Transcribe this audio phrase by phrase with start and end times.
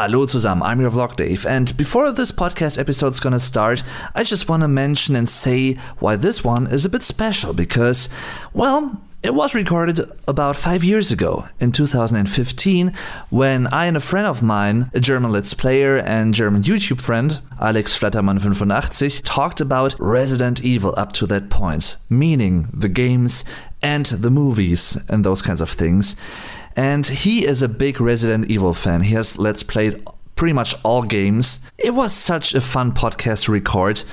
[0.00, 3.82] Hallo zusammen, I'm your vlog Dave, and before this podcast episode's gonna start,
[4.14, 8.08] I just wanna mention and say why this one is a bit special because,
[8.52, 12.92] well, it was recorded about five years ago, in 2015,
[13.30, 17.40] when I and a friend of mine, a German Let's Player and German YouTube friend,
[17.60, 23.44] Alex Flattermann85, talked about Resident Evil up to that point, meaning the games
[23.82, 26.14] and the movies and those kinds of things.
[26.78, 29.00] And he is a big Resident Evil fan.
[29.00, 30.00] He has Let's Played
[30.36, 31.58] pretty much all games.
[31.76, 34.04] It was such a fun podcast to record.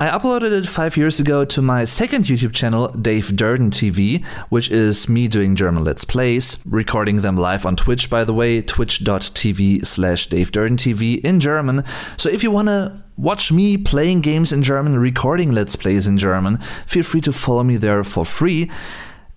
[0.00, 4.70] I uploaded it five years ago to my second YouTube channel, Dave Durden TV, which
[4.70, 9.84] is me doing German Let's Plays, recording them live on Twitch, by the way, twitch.tv
[9.84, 11.84] slash Dave Durden TV in German.
[12.16, 16.16] So if you want to watch me playing games in German, recording Let's Plays in
[16.16, 18.70] German, feel free to follow me there for free.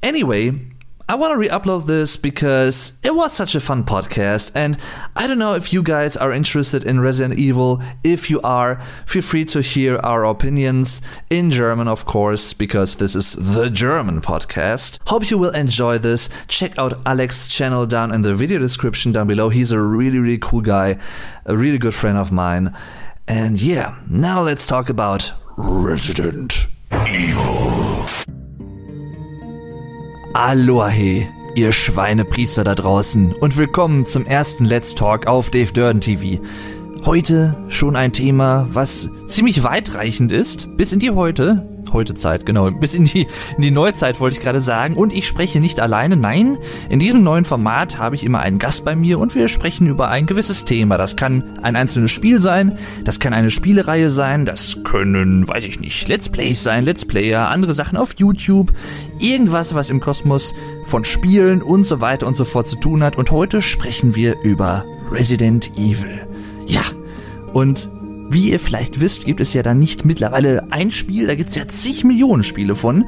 [0.02, 0.71] Anyway,
[1.12, 4.78] I want to re upload this because it was such a fun podcast, and
[5.14, 7.84] I don't know if you guys are interested in Resident Evil.
[8.02, 13.14] If you are, feel free to hear our opinions in German, of course, because this
[13.14, 15.00] is the German podcast.
[15.08, 16.30] Hope you will enjoy this.
[16.48, 19.50] Check out Alex's channel down in the video description down below.
[19.50, 20.98] He's a really, really cool guy,
[21.44, 22.74] a really good friend of mine.
[23.28, 26.68] And yeah, now let's talk about Resident
[27.10, 28.06] Evil.
[30.34, 36.42] Aloha, ihr Schweinepriester da draußen und willkommen zum ersten Let's Talk auf Dave Durden TV.
[37.04, 42.70] Heute schon ein Thema, was ziemlich weitreichend ist, bis in die heute, heute Zeit, genau,
[42.72, 44.96] bis in die, in die Neuzeit wollte ich gerade sagen.
[44.96, 46.58] Und ich spreche nicht alleine, nein,
[46.90, 50.10] in diesem neuen Format habe ich immer einen Gast bei mir und wir sprechen über
[50.10, 50.98] ein gewisses Thema.
[50.98, 55.80] Das kann ein einzelnes Spiel sein, das kann eine Spielereihe sein, das können, weiß ich
[55.80, 58.72] nicht, Let's Plays sein, Let's Player, andere Sachen auf YouTube,
[59.20, 60.54] irgendwas, was im Kosmos
[60.86, 63.18] von Spielen und so weiter und so fort zu tun hat.
[63.18, 66.28] Und heute sprechen wir über Resident Evil.
[66.66, 66.82] Ja,
[67.54, 67.90] und
[68.34, 71.56] wie ihr vielleicht wisst, gibt es ja da nicht mittlerweile ein Spiel, da gibt es
[71.56, 73.06] ja zig Millionen Spiele von.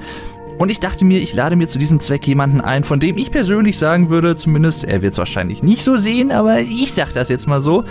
[0.59, 3.31] Und ich dachte mir, ich lade mir zu diesem Zweck jemanden ein, von dem ich
[3.31, 7.29] persönlich sagen würde, zumindest, er wird es wahrscheinlich nicht so sehen, aber ich sag das
[7.29, 7.83] jetzt mal so,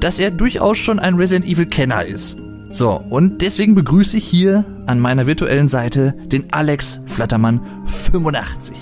[0.00, 2.36] dass er durchaus schon ein Resident Evil Kenner ist.
[2.72, 8.76] So, und deswegen begrüße ich hier an meiner virtuellen Seite den Alex Flattermann 85.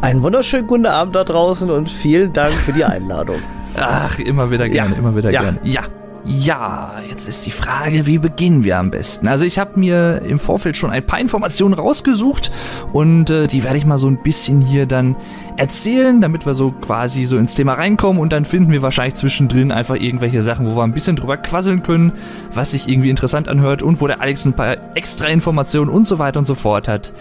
[0.00, 3.36] Einen wunderschönen guten Abend da draußen und vielen Dank für die Einladung.
[3.76, 4.98] Ach, immer wieder gerne, Ja.
[4.98, 5.42] immer wieder Ja.
[5.42, 5.58] gerne.
[5.64, 5.82] Ja.
[6.30, 9.28] Ja, jetzt ist die Frage, wie beginnen wir am besten?
[9.28, 12.50] Also ich habe mir im Vorfeld schon ein paar Informationen rausgesucht
[12.92, 15.16] und äh, die werde ich mal so ein bisschen hier dann
[15.56, 19.72] erzählen, damit wir so quasi so ins Thema reinkommen und dann finden wir wahrscheinlich zwischendrin
[19.72, 22.12] einfach irgendwelche Sachen, wo wir ein bisschen drüber quasseln können,
[22.52, 26.18] was sich irgendwie interessant anhört und wo der Alex ein paar extra Informationen und so
[26.18, 27.14] weiter und so fort hat.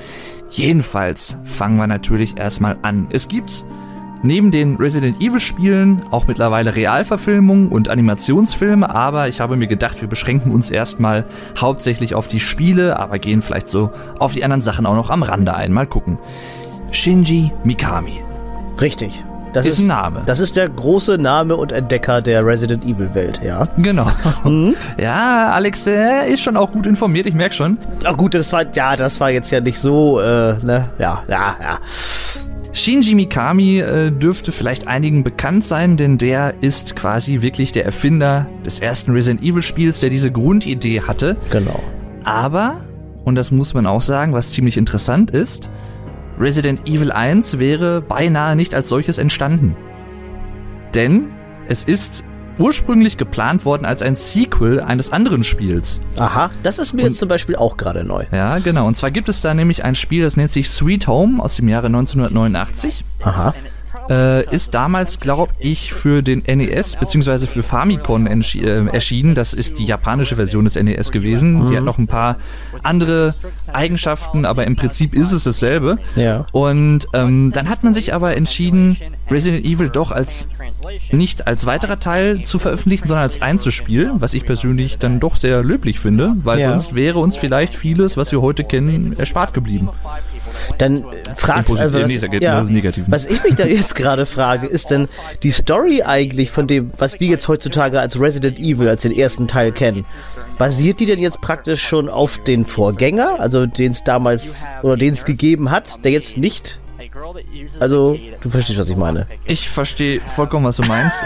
[0.50, 3.08] Jedenfalls fangen wir natürlich erstmal an.
[3.10, 3.64] Es gibt
[4.24, 10.02] Neben den Resident Evil Spielen auch mittlerweile Realverfilmungen und Animationsfilme, aber ich habe mir gedacht,
[10.02, 11.26] wir beschränken uns erstmal
[11.60, 15.24] hauptsächlich auf die Spiele, aber gehen vielleicht so auf die anderen Sachen auch noch am
[15.24, 15.72] Rande ein.
[15.72, 16.18] Mal gucken.
[16.92, 18.22] Shinji Mikami.
[18.82, 19.24] Richtig.
[19.54, 20.22] Das Ist ein Name.
[20.26, 23.68] Das ist der große Name und Entdecker der Resident Evil Welt, ja.
[23.78, 24.08] Genau.
[24.98, 27.78] Ja, Alex äh, ist schon auch gut informiert, ich merke schon.
[28.04, 31.56] Ach gut, das war, ja, das war jetzt ja nicht so, äh, ne, ja, ja,
[31.62, 31.80] ja.
[32.78, 38.48] Shinji Mikami äh, dürfte vielleicht einigen bekannt sein, denn der ist quasi wirklich der Erfinder
[38.64, 41.38] des ersten Resident Evil Spiels, der diese Grundidee hatte.
[41.50, 41.82] Genau.
[42.24, 42.82] Aber,
[43.26, 45.72] und das muss man auch sagen, was ziemlich interessant ist,
[46.40, 49.76] Resident Evil 1 wäre beinahe nicht als solches entstanden.
[50.94, 51.30] Denn
[51.68, 52.26] es ist
[52.60, 56.00] ursprünglich geplant worden als ein Sequel eines anderen Spiels.
[56.20, 58.26] Aha, das ist mir jetzt zum Beispiel auch gerade neu.
[58.32, 58.88] Ja, genau.
[58.88, 61.68] Und zwar gibt es da nämlich ein Spiel, das nennt sich Sweet Home aus dem
[61.68, 63.04] Jahre 1989.
[63.24, 63.54] Aha.
[64.10, 67.46] Äh, ist damals, glaube ich, für den NES bzw.
[67.48, 69.36] für Famicom äh, erschienen.
[69.36, 71.70] Das ist die japanische Version des NES gewesen.
[71.70, 72.38] Die hat noch ein paar
[72.84, 73.34] andere
[73.74, 75.98] Eigenschaften, aber im Prinzip ist es dasselbe.
[76.16, 76.46] Ja.
[76.52, 78.98] Und ähm, dann hat man sich aber entschieden,
[79.30, 80.48] Resident Evil doch als
[81.12, 85.64] nicht als weiterer Teil zu veröffentlichen, sondern als Einzelspiel, was ich persönlich dann doch sehr
[85.64, 86.70] löblich finde, weil Ja.
[86.70, 89.90] sonst wäre uns vielleicht vieles, was wir heute kennen, erspart geblieben.
[90.78, 91.04] Dann
[91.36, 92.66] fragt im Neg- ja,
[93.08, 95.10] was ich mich da jetzt gerade frage, ist denn
[95.44, 99.48] die Story eigentlich von dem, was wir jetzt heutzutage als Resident Evil, als den ersten
[99.48, 100.06] Teil kennen,
[100.58, 105.14] basiert die denn jetzt praktisch schon auf den Vorgänger, also den es damals oder den
[105.14, 106.80] es gegeben hat, der jetzt nicht
[107.80, 109.28] Also, du verstehst, was ich meine.
[109.46, 111.24] Ich verstehe vollkommen, was du meinst.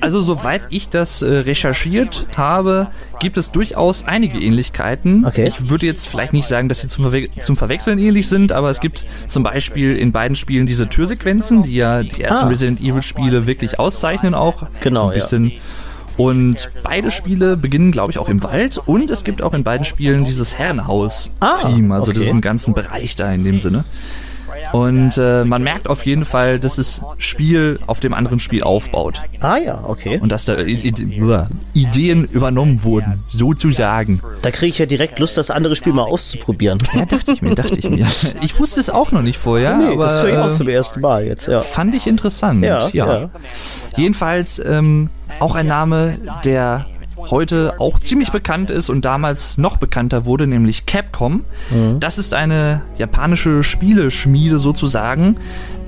[0.00, 2.88] Also, soweit ich das äh, recherchiert habe,
[3.20, 5.24] gibt es durchaus einige Ähnlichkeiten.
[5.24, 5.46] Okay.
[5.48, 8.70] Ich würde jetzt vielleicht nicht sagen, dass sie zum, Verwe zum Verwechseln ähnlich sind, aber
[8.70, 12.48] es gibt zum Beispiel in beiden Spielen diese Türsequenzen, die ja die ersten Ah.
[12.48, 14.64] Resident Evil Spiele wirklich auszeichnen auch.
[14.80, 15.50] Genau, so ein ja.
[16.16, 19.84] Und beide Spiele beginnen, glaube ich, auch im Wald und es gibt auch in beiden
[19.84, 22.20] Spielen dieses Herrenhaus-Theme, Ah, also okay.
[22.20, 23.84] diesen ganzen Bereich da in dem Sinne.
[24.72, 29.22] Und äh, man merkt auf jeden Fall, dass das Spiel auf dem anderen Spiel aufbaut
[29.40, 30.18] Ah ja, okay.
[30.20, 34.20] und dass da Ideen übernommen wurden, sozusagen.
[34.42, 36.78] Da kriege ich ja direkt Lust, das andere Spiel mal auszuprobieren.
[36.94, 38.06] Ja, dachte ich mir, dachte ich mir.
[38.40, 40.68] Ich wusste es auch noch nicht vorher, nee, aber das höre ich auch äh, zum
[40.68, 41.60] ersten Mal jetzt, ja.
[41.60, 42.62] fand ich interessant.
[42.64, 43.30] Ja, ja.
[43.96, 45.10] Jedenfalls ähm,
[45.40, 46.86] auch ein Name, der
[47.30, 51.44] heute auch ziemlich bekannt ist und damals noch bekannter wurde, nämlich Capcom.
[51.70, 52.00] Mhm.
[52.00, 55.36] Das ist eine japanische Spieleschmiede sozusagen,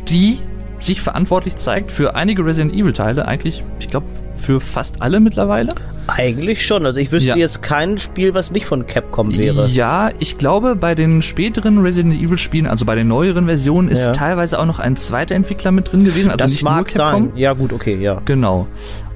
[0.09, 0.39] die
[0.79, 4.07] sich verantwortlich zeigt für einige Resident Evil Teile, eigentlich, ich glaube,
[4.37, 5.71] für fast alle mittlerweile.
[6.09, 6.85] Eigentlich schon.
[6.87, 7.37] Also ich wüsste Ja.
[7.37, 9.67] jetzt kein Spiel, was nicht von Capcom wäre.
[9.69, 14.05] Ja, ich glaube, bei den späteren Resident Evil Spielen, also bei den neueren Versionen, ist
[14.05, 14.13] Ja.
[14.13, 17.29] teilweise auch noch ein zweiter Entwickler mit drin gewesen, also das nicht mag nur Capcom.
[17.31, 17.37] sein.
[17.37, 18.21] Ja, gut, okay, ja.
[18.27, 18.67] Genau.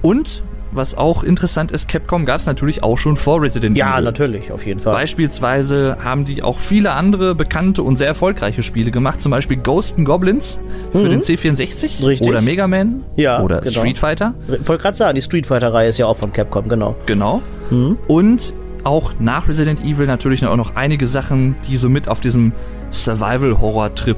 [0.02, 4.04] Und was auch interessant ist, Capcom gab es natürlich auch schon vor Resident Ja, Evil.
[4.04, 4.94] natürlich, auf jeden Fall.
[4.94, 9.96] Beispielsweise haben die auch viele andere bekannte und sehr erfolgreiche Spiele gemacht, zum Beispiel Ghost
[9.98, 10.58] and Goblins
[10.92, 12.06] für den C64 Mhm.
[12.06, 12.28] Richtig.
[12.28, 13.80] oder Mega Man Ja, oder genau.
[13.80, 14.34] Street Fighter.
[14.48, 16.94] Ich wollte gerade sagen, die Street Fighter-Reihe ist ja auch von Capcom, genau.
[17.06, 17.42] Genau.
[17.70, 17.98] Mhm.
[18.08, 22.52] Und auch nach Resident Evil natürlich auch noch einige Sachen, die so mit auf diesem
[22.92, 24.16] Survival-Horror-Trip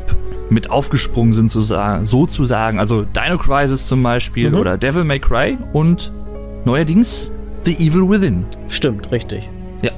[0.50, 2.78] mit aufgesprungen sind, so sa- sozusagen.
[2.78, 4.58] Also Dino Crisis zum Beispiel Mhm.
[4.58, 6.12] oder Devil May Cry und
[6.64, 7.31] neuerdings
[7.64, 8.44] The Evil Within.
[8.69, 9.49] Stimmt, richtig.
[9.82, 9.93] Ja,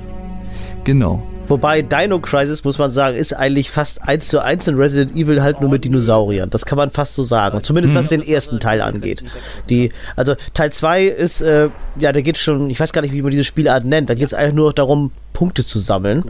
[0.84, 1.22] genau.
[1.46, 5.43] Wobei Dino Crisis, muss man sagen, ist eigentlich fast eins zu eins in Resident Evil
[5.43, 6.49] halt nur mit Dinosauriern.
[6.49, 7.62] Das kann man fast so sagen.
[7.62, 9.25] Zumindest was den ersten Teil angeht.
[9.69, 11.69] Die, also Teil 2 ist, äh,
[11.99, 14.08] ja, da geht schon, ich weiß gar nicht, wie man diese Spielart nennt.
[14.08, 16.25] Da geht es eigentlich nur noch darum, Punkte zu sammeln.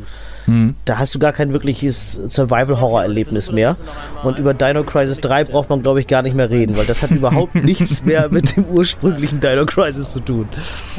[0.84, 3.76] Da hast du gar kein wirkliches Survival-Horror-Erlebnis mehr.
[4.24, 7.02] Und über Dino Crisis 3 braucht man, glaube ich, gar nicht mehr reden, weil das
[7.02, 10.48] hat überhaupt nichts mehr mit dem ursprünglichen Dino Crisis zu tun.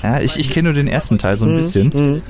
[0.02, 1.40] Ja, ich, ich kenne nur den ersten Teil Mhm.
[1.40, 2.22] so ein bisschen.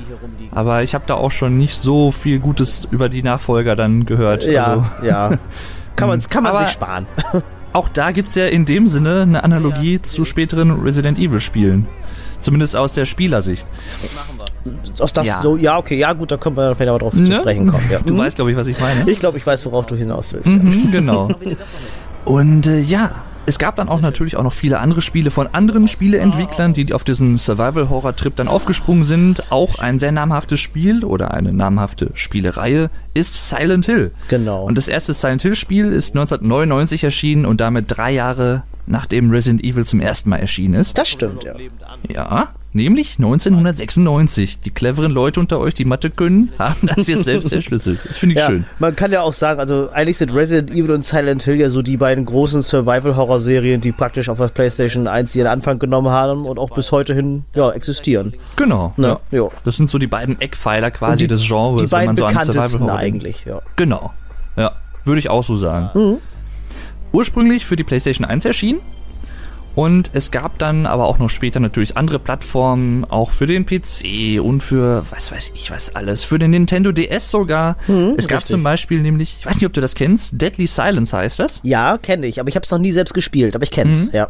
[0.51, 4.43] Aber ich habe da auch schon nicht so viel Gutes über die Nachfolger dann gehört.
[4.45, 5.31] Ja, Also, ja.
[5.95, 7.05] Kann man, kann man Aber- sich sparen.
[7.73, 11.87] auch da gibt es ja in dem Sinne eine Analogie zu späteren Resident Evil Spielen.
[12.41, 13.65] Zumindest aus der Spielersicht.
[14.99, 15.41] Aus das Ja.
[15.43, 17.35] so, ja, okay, ja, gut, da können wir vielleicht aber drauf zu Ne?
[17.35, 17.83] sprechen kommen.
[17.91, 17.99] Ja.
[17.99, 18.17] Du Mhm.
[18.19, 19.09] weißt, glaube ich, was ich meine.
[19.09, 20.47] Ich glaube, ich weiß, worauf du hinaus willst.
[20.47, 21.29] Mhm, genau.
[22.25, 23.11] Und äh, ja,
[23.45, 27.03] es gab dann auch natürlich auch noch viele andere Spiele von anderen Spieleentwicklern, die auf
[27.03, 29.51] diesen Survival-Horror-Trip dann aufgesprungen sind.
[29.51, 34.11] Auch ein sehr namhaftes Spiel oder eine namhafte Spielereihe ist Silent Hill.
[34.29, 34.65] Genau.
[34.65, 39.83] Und das erste Silent Hill-Spiel ist 1999 erschienen und damit drei Jahre nachdem Resident Evil
[39.85, 40.97] zum ersten Mal erschienen ist.
[40.97, 41.53] Das stimmt, ja.
[42.07, 44.59] Ja, nämlich 1996.
[44.59, 47.99] Die cleveren Leute unter euch, die Mathe können, haben das jetzt selbst erschlüsselt.
[48.07, 48.47] Das finde ich ja.
[48.47, 48.65] schön.
[48.79, 51.81] Man kann ja auch sagen, also eigentlich sind Resident Evil und Silent Hill ja so
[51.81, 56.59] die beiden großen Survival-Horror-Serien, die praktisch auf der PlayStation 1 ihren Anfang genommen haben und
[56.59, 58.33] auch bis heute hin ja, existieren.
[58.55, 58.93] Genau.
[58.97, 59.17] Ne?
[59.31, 59.39] Ja.
[59.43, 59.49] Ja.
[59.63, 62.25] Das sind so die beiden Eckpfeiler quasi Die- des Genres, Die wenn beiden man so
[62.25, 63.15] an bekanntesten Survival Horror denkt.
[63.23, 63.61] eigentlich, ja.
[63.75, 64.13] Genau.
[64.57, 64.73] Ja,
[65.03, 65.89] würde ich auch so sagen.
[65.99, 66.17] Mhm.
[67.11, 68.79] Ursprünglich für die PlayStation 1 erschienen.
[69.75, 74.39] Und es gab dann aber auch noch später natürlich andere Plattformen, auch für den PC
[74.41, 77.75] und für was weiß ich was alles, für den Nintendo DS sogar.
[78.17, 78.51] es gab richtig.
[78.51, 81.59] zum Beispiel nämlich, ich weiß nicht, ob du das kennst, Deadly Silence heißt das.
[81.63, 84.11] Ja, kenne ich, aber ich habe es noch nie selbst gespielt, aber ich kenn's, Mhm.
[84.13, 84.27] ja.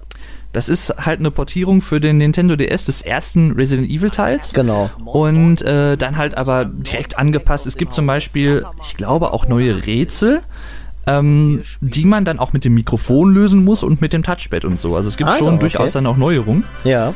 [0.51, 4.53] Das ist halt eine Portierung für den Nintendo DS des ersten Resident Evil Teils.
[4.53, 4.89] Genau.
[5.03, 7.67] Und äh, dann halt aber direkt angepasst.
[7.67, 10.43] Es gibt zum Beispiel, ich glaube, auch neue Rätsel,
[11.07, 14.79] ähm, die man dann auch mit dem Mikrofon lösen muss und mit dem Touchpad und
[14.79, 14.95] so.
[14.95, 15.93] Also es gibt Ah, schon ja, durchaus okay.
[15.93, 16.63] dann auch Neuerungen.
[16.83, 17.13] Ja.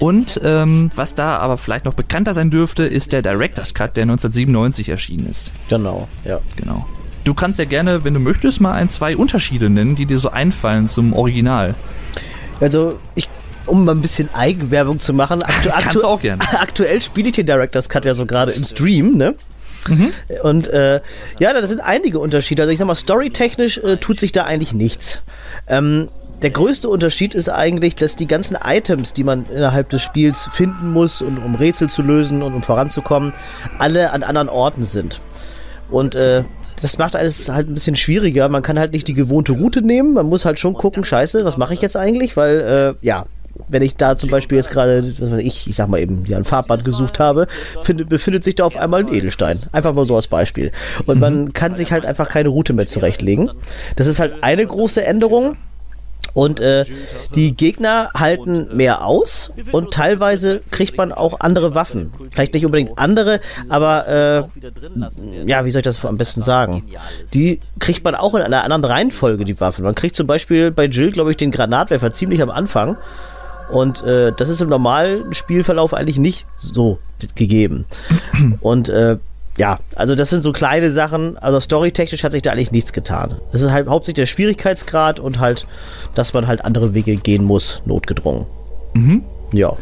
[0.00, 4.02] Und ähm, was da aber vielleicht noch bekannter sein dürfte, ist der Director's Cut, der
[4.04, 5.52] 1997 erschienen ist.
[5.68, 6.40] Genau, ja.
[6.56, 6.86] Genau.
[7.24, 10.30] Du kannst ja gerne, wenn du möchtest, mal ein, zwei Unterschiede nennen, die dir so
[10.30, 11.74] einfallen zum Original.
[12.60, 13.28] Also, ich,
[13.66, 16.42] um mal ein bisschen Eigenwerbung zu machen, aktu Kannst du auch gerne.
[16.58, 19.34] aktuell spiele ich den Director's Cut ja so gerade im Stream, ne?
[19.88, 20.12] Mhm.
[20.42, 21.00] Und äh,
[21.38, 22.62] ja, da sind einige Unterschiede.
[22.62, 25.22] Also ich sag mal, storytechnisch äh, tut sich da eigentlich nichts.
[25.66, 26.08] Ähm,
[26.42, 30.90] der größte Unterschied ist eigentlich, dass die ganzen Items, die man innerhalb des Spiels finden
[30.90, 33.34] muss, und, um Rätsel zu lösen und um voranzukommen,
[33.78, 35.20] alle an anderen Orten sind.
[35.90, 36.44] Und äh,
[36.80, 38.48] das macht alles halt ein bisschen schwieriger.
[38.48, 40.14] Man kann halt nicht die gewohnte Route nehmen.
[40.14, 42.36] Man muss halt schon gucken, scheiße, was mache ich jetzt eigentlich?
[42.36, 43.26] Weil, äh, ja,
[43.68, 46.36] wenn ich da zum Beispiel jetzt gerade, was weiß ich, ich sag mal eben, ja,
[46.36, 47.46] ein Farbband gesucht habe,
[47.82, 49.60] findet, befindet sich da auf einmal ein Edelstein.
[49.72, 50.72] Einfach mal so als Beispiel.
[51.06, 53.50] Und man kann sich halt einfach keine Route mehr zurechtlegen.
[53.96, 55.56] Das ist halt eine große Änderung.
[56.32, 56.84] Und äh,
[57.34, 62.12] die Gegner halten mehr aus und teilweise kriegt man auch andere Waffen.
[62.30, 66.84] Vielleicht nicht unbedingt andere, aber äh, ja, wie soll ich das am besten sagen?
[67.34, 69.84] Die kriegt man auch in einer anderen Reihenfolge, die Waffen.
[69.84, 72.96] Man kriegt zum Beispiel bei Jill, glaube ich, den Granatwerfer ziemlich am Anfang.
[73.70, 76.98] Und äh, das ist im normalen Spielverlauf eigentlich nicht so
[77.34, 77.86] gegeben.
[78.60, 79.18] Und äh,
[79.58, 81.36] ja, also das sind so kleine Sachen.
[81.38, 83.36] Also storytechnisch hat sich da eigentlich nichts getan.
[83.52, 85.66] Das ist halt hauptsächlich der Schwierigkeitsgrad und halt,
[86.14, 88.46] dass man halt andere Wege gehen muss, notgedrungen.
[88.94, 89.22] Mhm.
[89.52, 89.76] Ja.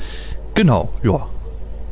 [0.54, 1.28] Genau, ja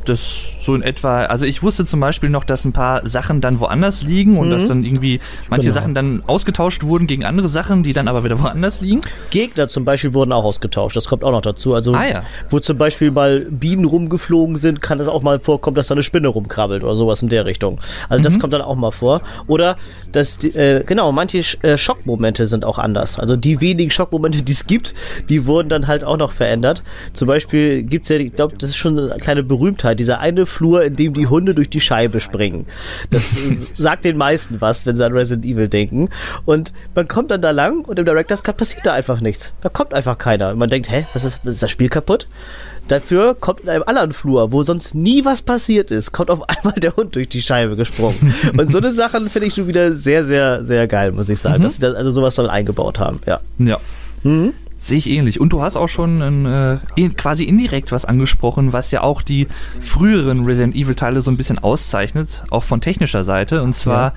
[0.09, 3.59] das so in etwa, also ich wusste zum Beispiel noch, dass ein paar Sachen dann
[3.59, 4.51] woanders liegen und mhm.
[4.51, 5.73] dass dann irgendwie manche genau.
[5.73, 9.01] Sachen dann ausgetauscht wurden gegen andere Sachen, die dann aber wieder woanders liegen.
[9.29, 11.73] Gegner zum Beispiel wurden auch ausgetauscht, das kommt auch noch dazu.
[11.73, 12.23] Also, ah, ja.
[12.49, 16.03] wo zum Beispiel mal Bienen rumgeflogen sind, kann es auch mal vorkommen, dass da eine
[16.03, 17.79] Spinne rumkrabbelt oder sowas in der Richtung.
[18.09, 18.39] Also, das mhm.
[18.39, 19.21] kommt dann auch mal vor.
[19.47, 19.77] Oder,
[20.11, 23.19] dass, die, äh, genau, manche äh, Schockmomente sind auch anders.
[23.19, 24.93] Also, die wenigen Schockmomente, die es gibt,
[25.29, 26.83] die wurden dann halt auch noch verändert.
[27.13, 30.45] Zum Beispiel gibt es ja, ich glaube, das ist schon eine kleine Berühmtheit dieser eine
[30.45, 32.65] Flur, in dem die Hunde durch die Scheibe springen.
[33.09, 33.35] Das
[33.77, 36.09] sagt den meisten was, wenn sie an Resident Evil denken.
[36.45, 39.53] Und man kommt dann da lang und im Director's Cut passiert da einfach nichts.
[39.61, 40.51] Da kommt einfach keiner.
[40.51, 42.27] Und man denkt, hä, was ist, ist das Spiel kaputt?
[42.87, 46.75] Dafür kommt in einem anderen Flur, wo sonst nie was passiert ist, kommt auf einmal
[46.75, 48.33] der Hund durch die Scheibe gesprungen.
[48.57, 51.59] Und so eine Sachen finde ich schon wieder sehr, sehr, sehr geil, muss ich sagen,
[51.59, 51.63] mhm.
[51.63, 53.19] dass sie das also sowas dann eingebaut haben.
[53.25, 53.39] Ja.
[53.59, 53.79] Ja.
[54.23, 54.53] Mhm.
[54.79, 55.39] Sehe ich ähnlich.
[55.39, 59.47] Und du hast auch schon ein, äh, quasi indirekt was angesprochen, was ja auch die
[59.79, 63.63] früheren Resident Evil Teile so ein bisschen auszeichnet, auch von technischer Seite.
[63.63, 64.13] Und zwar ja.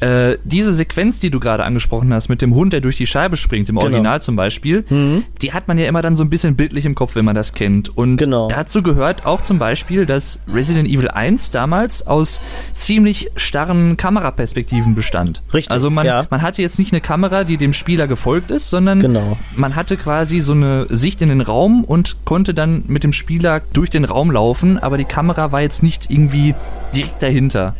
[0.00, 3.36] Äh, diese Sequenz, die du gerade angesprochen hast, mit dem Hund, der durch die Scheibe
[3.36, 3.86] springt, im genau.
[3.86, 5.24] Original zum Beispiel, mhm.
[5.42, 7.52] die hat man ja immer dann so ein bisschen bildlich im Kopf, wenn man das
[7.52, 7.96] kennt.
[7.96, 8.48] Und genau.
[8.48, 12.40] dazu gehört auch zum Beispiel, dass Resident Evil 1 damals aus
[12.74, 15.42] ziemlich starren Kameraperspektiven bestand.
[15.52, 15.72] Richtig.
[15.72, 16.26] Also man, ja.
[16.30, 19.36] man hatte jetzt nicht eine Kamera, die dem Spieler gefolgt ist, sondern genau.
[19.56, 23.62] man hatte quasi so eine Sicht in den Raum und konnte dann mit dem Spieler
[23.72, 26.54] durch den Raum laufen, aber die Kamera war jetzt nicht irgendwie
[26.94, 27.74] direkt dahinter.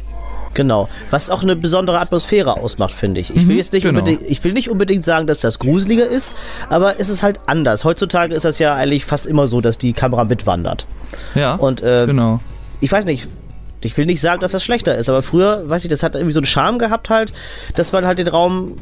[0.54, 0.88] Genau.
[1.10, 3.30] Was auch eine besondere Atmosphäre ausmacht, finde ich.
[3.30, 4.00] Ich will mhm, jetzt nicht genau.
[4.00, 6.34] unbedingt, ich will nicht unbedingt sagen, dass das gruseliger ist,
[6.68, 7.84] aber es ist halt anders.
[7.84, 10.86] Heutzutage ist das ja eigentlich fast immer so, dass die Kamera mitwandert.
[11.34, 11.54] Ja.
[11.54, 12.40] Und äh, genau.
[12.80, 13.28] Ich weiß nicht,
[13.82, 16.32] ich will nicht sagen, dass das schlechter ist, aber früher, weiß ich, das hat irgendwie
[16.32, 17.32] so einen Charme gehabt halt,
[17.74, 18.76] dass man halt den Raum,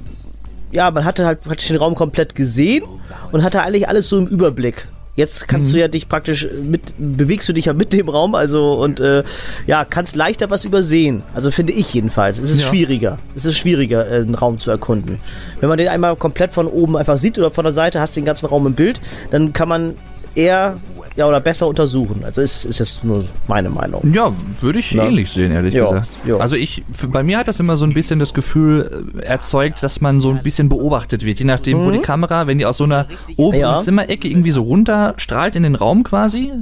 [0.73, 2.85] ja, man hatte halt praktisch den Raum komplett gesehen
[3.33, 4.89] und hatte eigentlich alles so im Überblick.
[5.17, 5.75] Jetzt kannst mhm.
[5.75, 9.25] du ja dich praktisch mit, bewegst du dich ja mit dem Raum, also und äh,
[9.67, 11.23] ja, kannst leichter was übersehen.
[11.35, 12.39] Also finde ich jedenfalls.
[12.39, 12.69] Es ist ja.
[12.69, 13.19] schwieriger.
[13.35, 15.19] Es ist schwieriger, äh, einen Raum zu erkunden.
[15.61, 18.21] Wenn man den einmal komplett von oben einfach sieht oder von der Seite, hast du
[18.21, 19.95] den ganzen Raum im Bild, dann kann man
[20.35, 20.79] eher
[21.17, 22.25] ja, oder besser untersuchen.
[22.25, 24.13] Also ist, ist jetzt nur meine Meinung.
[24.13, 25.05] Ja, würde ich ja.
[25.05, 26.09] ähnlich sehen, ehrlich jo, gesagt.
[26.27, 26.39] Jo.
[26.39, 30.03] Also ich, bei mir hat das immer so ein bisschen das Gefühl äh, erzeugt, dass
[30.03, 31.39] man so ein bisschen beobachtet wird.
[31.39, 31.87] Je nachdem, mhm.
[31.87, 33.07] wo die Kamera, wenn die aus so einer
[33.37, 33.77] oberen ja.
[33.79, 36.53] Zimmerecke irgendwie so runter strahlt in den Raum quasi,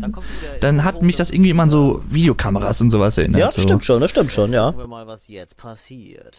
[0.60, 3.40] dann hat mich das irgendwie immer an so Videokameras und sowas erinnert.
[3.40, 3.62] Ja, das so.
[3.62, 4.70] stimmt schon, das stimmt schon, ja.
[4.70, 6.38] Schauen wir mal, was jetzt passiert.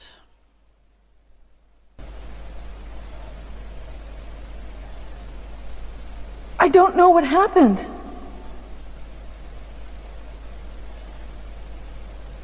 [6.62, 7.80] I don't know what happened.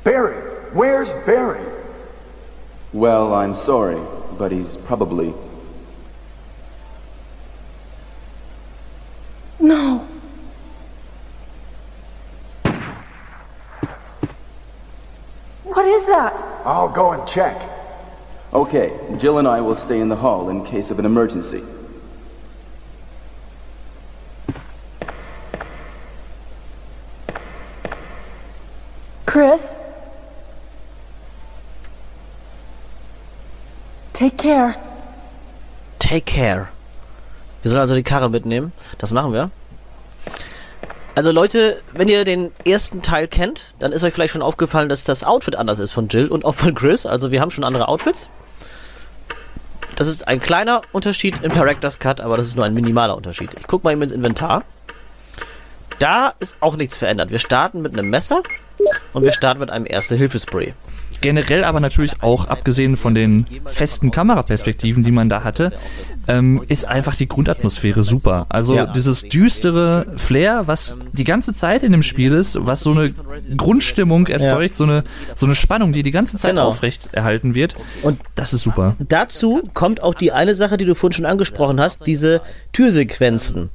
[0.04, 0.36] Barry!
[0.74, 1.66] Where's Barry?
[2.94, 4.02] Well, I'm sorry,
[4.38, 5.34] but he's probably...
[9.60, 10.08] No.
[15.64, 16.34] What is that?
[16.66, 17.62] I'll go and check.
[18.54, 21.64] Okay, Jill and I will stay in the hall in case of an emergency.
[29.26, 29.76] Chris?
[34.22, 34.76] Take care.
[35.98, 36.68] Take care.
[37.64, 38.72] Wir sollen also die Karre mitnehmen.
[39.00, 39.50] Das machen wir.
[41.16, 45.06] Also Leute, wenn ihr den ersten Teil kennt, dann ist euch vielleicht schon aufgefallen, dass
[45.06, 47.08] das Outfit anders ist von Jill und auch von Chris.
[47.08, 48.30] Also wir haben schon andere Outfits.
[49.96, 53.56] Das ist ein kleiner Unterschied im Director's Cut, aber das ist nur ein minimaler Unterschied.
[53.60, 54.64] Ich gucke mal eben ins Inventar.
[55.98, 57.32] Da ist auch nichts verändert.
[57.32, 58.44] Wir starten mit einem Messer
[59.14, 60.76] und wir starten mit einem Erste-Hilfe-Spray.
[61.22, 65.72] Generell aber natürlich auch, abgesehen von den festen Kameraperspektiven, die man da hatte,
[66.28, 68.48] ähm, ist einfach die Grundatmosphäre super.
[68.50, 68.88] Also ja.
[68.88, 73.14] dieses düstere Flair, was die ganze Zeit in dem Spiel ist, was so eine
[73.56, 74.78] Grundstimmung erzeugt, ja.
[74.78, 75.04] so, eine,
[75.36, 76.68] so eine Spannung, die die ganze Zeit genau.
[76.68, 77.76] aufrecht erhalten wird.
[78.02, 78.96] Und das ist super.
[79.00, 82.42] Dazu kommt auch die eine Sache, die du vorhin schon angesprochen hast, diese
[82.74, 83.70] Türsequenzen,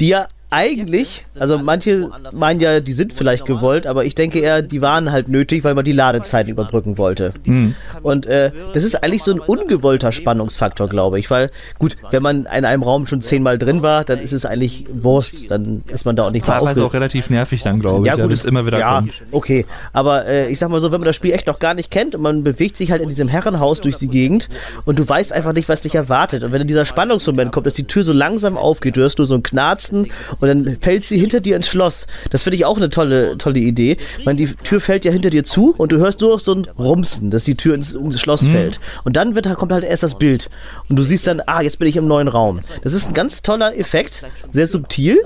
[0.00, 4.62] die ja eigentlich, also manche meinen ja, die sind vielleicht gewollt, aber ich denke eher,
[4.62, 7.32] die waren halt nötig, weil man die Ladezeiten überbrücken wollte.
[7.46, 7.76] Mhm.
[8.02, 12.46] Und äh, das ist eigentlich so ein ungewollter Spannungsfaktor, glaube ich, weil gut, wenn man
[12.46, 16.16] in einem Raum schon zehnmal drin war, dann ist es eigentlich Wurst, dann ist man
[16.16, 18.06] da auch nicht mehr Teilweise auch relativ nervig dann, glaube ich.
[18.06, 19.22] Ja, gut, ja, immer wieder ja, kommt.
[19.30, 21.92] okay, aber äh, ich sag mal so, wenn man das Spiel echt noch gar nicht
[21.92, 24.48] kennt und man bewegt sich halt in diesem Herrenhaus durch die Gegend
[24.84, 27.74] und du weißt einfach nicht, was dich erwartet und wenn in dieser Spannungsmoment kommt, dass
[27.74, 30.08] die Tür so langsam aufgeht, du hörst nur so ein Knarzen
[30.40, 32.06] und dann fällt sie hinter dir ins Schloss.
[32.30, 33.96] Das finde ich auch eine tolle, tolle Idee.
[34.18, 36.54] Ich meine, die Tür fällt ja hinter dir zu und du hörst nur noch so
[36.54, 38.52] ein Rumsen, dass die Tür ins, ins Schloss mhm.
[38.52, 38.80] fällt.
[39.04, 40.48] Und dann wird, kommt halt erst das Bild.
[40.88, 42.60] Und du siehst dann, ah, jetzt bin ich im neuen Raum.
[42.82, 45.18] Das ist ein ganz toller Effekt, sehr subtil,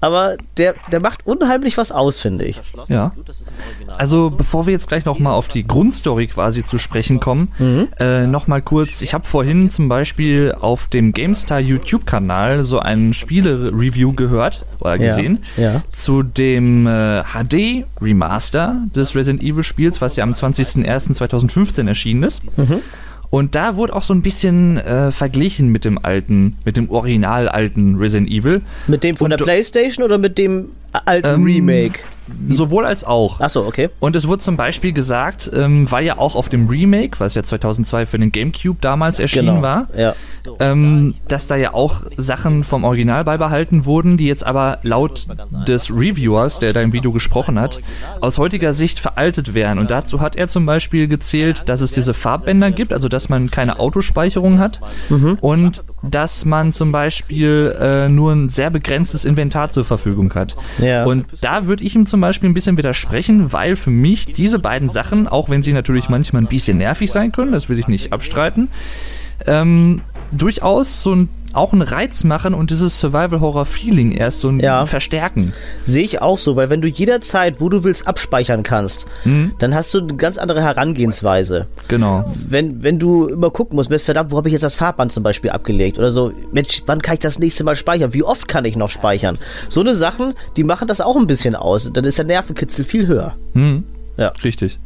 [0.00, 2.60] aber der, der macht unheimlich was aus, finde ich.
[2.88, 3.12] Ja.
[3.96, 7.88] Also bevor wir jetzt gleich nochmal auf die Grundstory quasi zu sprechen kommen, mhm.
[7.98, 14.12] äh, nochmal kurz, ich habe vorhin zum Beispiel auf dem GameStar YouTube-Kanal so ein Spiele-Review
[14.12, 14.49] gehört
[14.80, 15.82] oder gesehen ja, ja.
[15.90, 22.56] zu dem äh, HD-Remaster des Resident Evil-Spiels, was ja am 20.01.2015 erschienen ist.
[22.56, 22.80] Mhm.
[23.30, 27.48] Und da wurde auch so ein bisschen äh, verglichen mit dem alten, mit dem original
[27.48, 28.62] alten Resident Evil.
[28.88, 32.00] Mit dem von Und, der Playstation oder mit dem alten ähm, Remake?
[32.48, 33.40] Sowohl als auch.
[33.40, 33.90] Achso, okay.
[34.00, 37.42] Und es wurde zum Beispiel gesagt, ähm, weil ja auch auf dem Remake, was ja
[37.42, 39.62] 2002 für den GameCube damals erschienen genau.
[39.62, 40.14] war, ja.
[40.58, 45.26] ähm, dass da ja auch Sachen vom Original beibehalten wurden, die jetzt aber laut
[45.66, 47.80] des Reviewers, der da im Video gesprochen hat,
[48.20, 49.78] aus heutiger Sicht veraltet wären.
[49.78, 53.50] Und dazu hat er zum Beispiel gezählt, dass es diese Farbbänder gibt, also dass man
[53.50, 55.38] keine Autospeicherung hat mhm.
[55.40, 60.56] und dass man zum Beispiel äh, nur ein sehr begrenztes Inventar zur Verfügung hat.
[60.78, 61.04] Ja.
[61.04, 64.88] Und da würde ich ihm zum Beispiel ein bisschen widersprechen, weil für mich diese beiden
[64.88, 68.12] Sachen, auch wenn sie natürlich manchmal ein bisschen nervig sein können, das will ich nicht
[68.12, 68.68] abstreiten,
[69.46, 70.02] ähm,
[70.32, 74.84] durchaus so ein auch einen Reiz machen und dieses Survival-Horror-Feeling erst so ein ja.
[74.84, 75.52] verstärken.
[75.84, 79.52] Sehe ich auch so, weil wenn du jederzeit, wo du willst, abspeichern kannst, mhm.
[79.58, 81.68] dann hast du eine ganz andere Herangehensweise.
[81.88, 82.30] Genau.
[82.48, 85.50] Wenn, wenn du immer gucken musst, verdammt, wo habe ich jetzt das Farbband zum Beispiel
[85.50, 85.98] abgelegt?
[85.98, 88.12] Oder so, Mensch, wann kann ich das nächste Mal speichern?
[88.14, 89.38] Wie oft kann ich noch speichern?
[89.68, 91.90] So eine Sachen, die machen das auch ein bisschen aus.
[91.92, 93.34] Dann ist der Nervenkitzel viel höher.
[93.54, 93.84] Mhm.
[94.16, 94.32] Ja.
[94.44, 94.78] Richtig.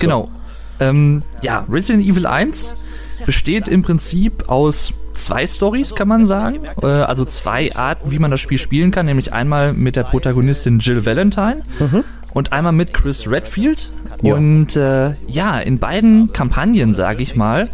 [0.00, 0.30] genau.
[0.78, 0.84] So.
[0.86, 2.76] Ähm, ja, Resident Evil 1
[3.24, 6.60] besteht im Prinzip aus zwei Stories, kann man sagen.
[6.82, 9.06] Äh, also zwei Arten, wie man das Spiel spielen kann.
[9.06, 12.04] Nämlich einmal mit der Protagonistin Jill Valentine mhm.
[12.32, 13.92] und einmal mit Chris Redfield.
[14.22, 14.34] Ja.
[14.34, 17.68] Und äh, ja, in beiden Kampagnen, sage ich mal,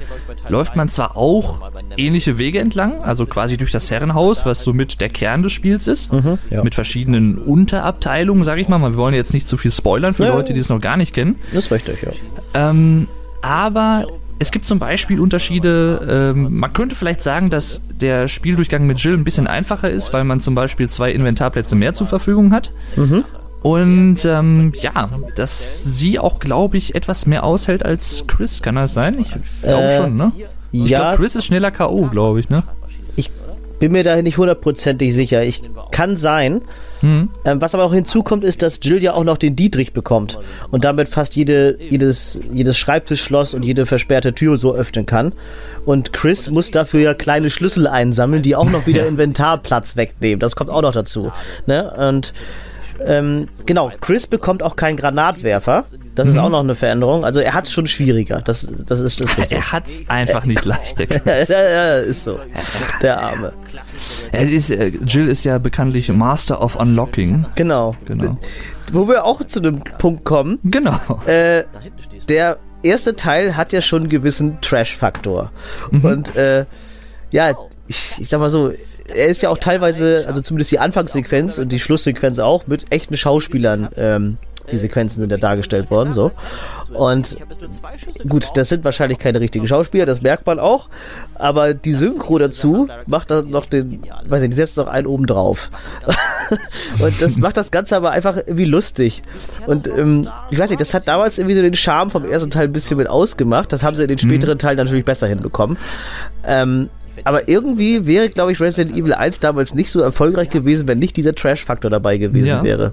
[0.49, 1.61] läuft man zwar auch
[1.97, 6.13] ähnliche Wege entlang, also quasi durch das Herrenhaus, was somit der Kern des Spiels ist,
[6.13, 6.65] mhm, ja.
[6.65, 8.79] mit verschiedenen Unterabteilungen, sage ich mal.
[8.79, 11.15] Wir wollen jetzt nicht zu viel spoilern für ja, Leute, die es noch gar nicht
[11.15, 11.37] kennen.
[11.53, 12.11] Das ist richtig, ja.
[12.55, 13.09] Ähm,
[13.43, 14.07] aber
[14.43, 16.33] es gibt zum Beispiel Unterschiede.
[16.35, 20.25] Ähm, man könnte vielleicht sagen, dass der Spieldurchgang mit Jill ein bisschen einfacher ist, weil
[20.25, 22.73] man zum Beispiel zwei Inventarplätze mehr zur Verfügung hat.
[22.97, 23.25] Mhm.
[23.63, 28.61] Und ähm, ja, dass sie auch, glaube ich, etwas mehr aushält als Chris.
[28.63, 29.17] Kann das sein?
[29.21, 29.29] Ich
[29.63, 30.33] glaube äh, schon, ne?
[30.73, 30.99] Ich ja.
[30.99, 32.65] glaube, Chris ist schneller K.O., glaube ich, ne?
[33.83, 35.43] bin mir da nicht hundertprozentig sicher.
[35.43, 36.63] Ich kann sein.
[37.03, 37.31] Mhm.
[37.45, 40.39] Ähm, was aber auch hinzukommt, ist, dass Jill ja auch noch den Dietrich bekommt
[40.71, 45.35] und damit fast jede, jedes, jedes Schreibtischschloss und jede versperrte Tür so öffnen kann.
[45.85, 50.41] Und Chris muss dafür ja kleine Schlüssel einsammeln, die auch noch wieder Inventarplatz wegnehmen.
[50.41, 51.33] Das kommt auch noch dazu.
[51.67, 51.93] Ne?
[51.97, 52.33] Und
[53.07, 55.85] ähm, genau, Chris bekommt auch keinen Granatwerfer.
[56.15, 56.41] Das ist mhm.
[56.41, 57.25] auch noch eine Veränderung.
[57.25, 58.41] Also er hat es schon schwieriger.
[58.41, 61.05] Das, das ist, das ist Er hat es einfach nicht leichter.
[61.49, 62.39] ja, ja, ist so.
[63.01, 63.53] Der Arme.
[64.33, 67.47] Ist, äh, Jill ist ja bekanntlich Master of Unlocking.
[67.55, 67.97] Genau.
[68.05, 68.37] genau.
[68.93, 70.59] Wo wir auch zu einem Punkt kommen.
[70.65, 70.99] Genau.
[71.27, 71.65] Äh,
[72.29, 75.51] der erste Teil hat ja schon einen gewissen Trash-Faktor.
[75.91, 76.05] Mhm.
[76.05, 76.67] Und äh,
[77.31, 77.51] ja,
[77.89, 78.73] ich, ich sag mal so,
[79.09, 83.17] er ist ja auch teilweise, also zumindest die Anfangssequenz und die Schlusssequenz auch, mit echten
[83.17, 83.89] Schauspielern.
[83.97, 84.39] Ähm,
[84.71, 86.31] die Sequenzen sind ja dargestellt worden, so.
[86.95, 87.37] Und
[88.29, 90.89] gut, das sind wahrscheinlich keine richtigen Schauspieler, das merkt man auch.
[91.35, 95.27] Aber die Synchro dazu macht dann noch den, weiß ich, die setzt noch einen oben
[95.27, 95.71] drauf.
[97.01, 99.23] und das macht das Ganze aber einfach irgendwie lustig.
[99.67, 102.65] Und ähm, ich weiß nicht, das hat damals irgendwie so den Charme vom ersten Teil
[102.65, 103.73] ein bisschen mit ausgemacht.
[103.73, 104.61] Das haben sie in den späteren mhm.
[104.61, 105.77] Teilen natürlich besser hinbekommen.
[106.45, 106.89] Ähm,
[107.25, 111.17] aber irgendwie wäre, glaube ich, Resident Evil 1 damals nicht so erfolgreich gewesen, wenn nicht
[111.17, 112.63] dieser Trash-Faktor dabei gewesen ja.
[112.63, 112.93] wäre.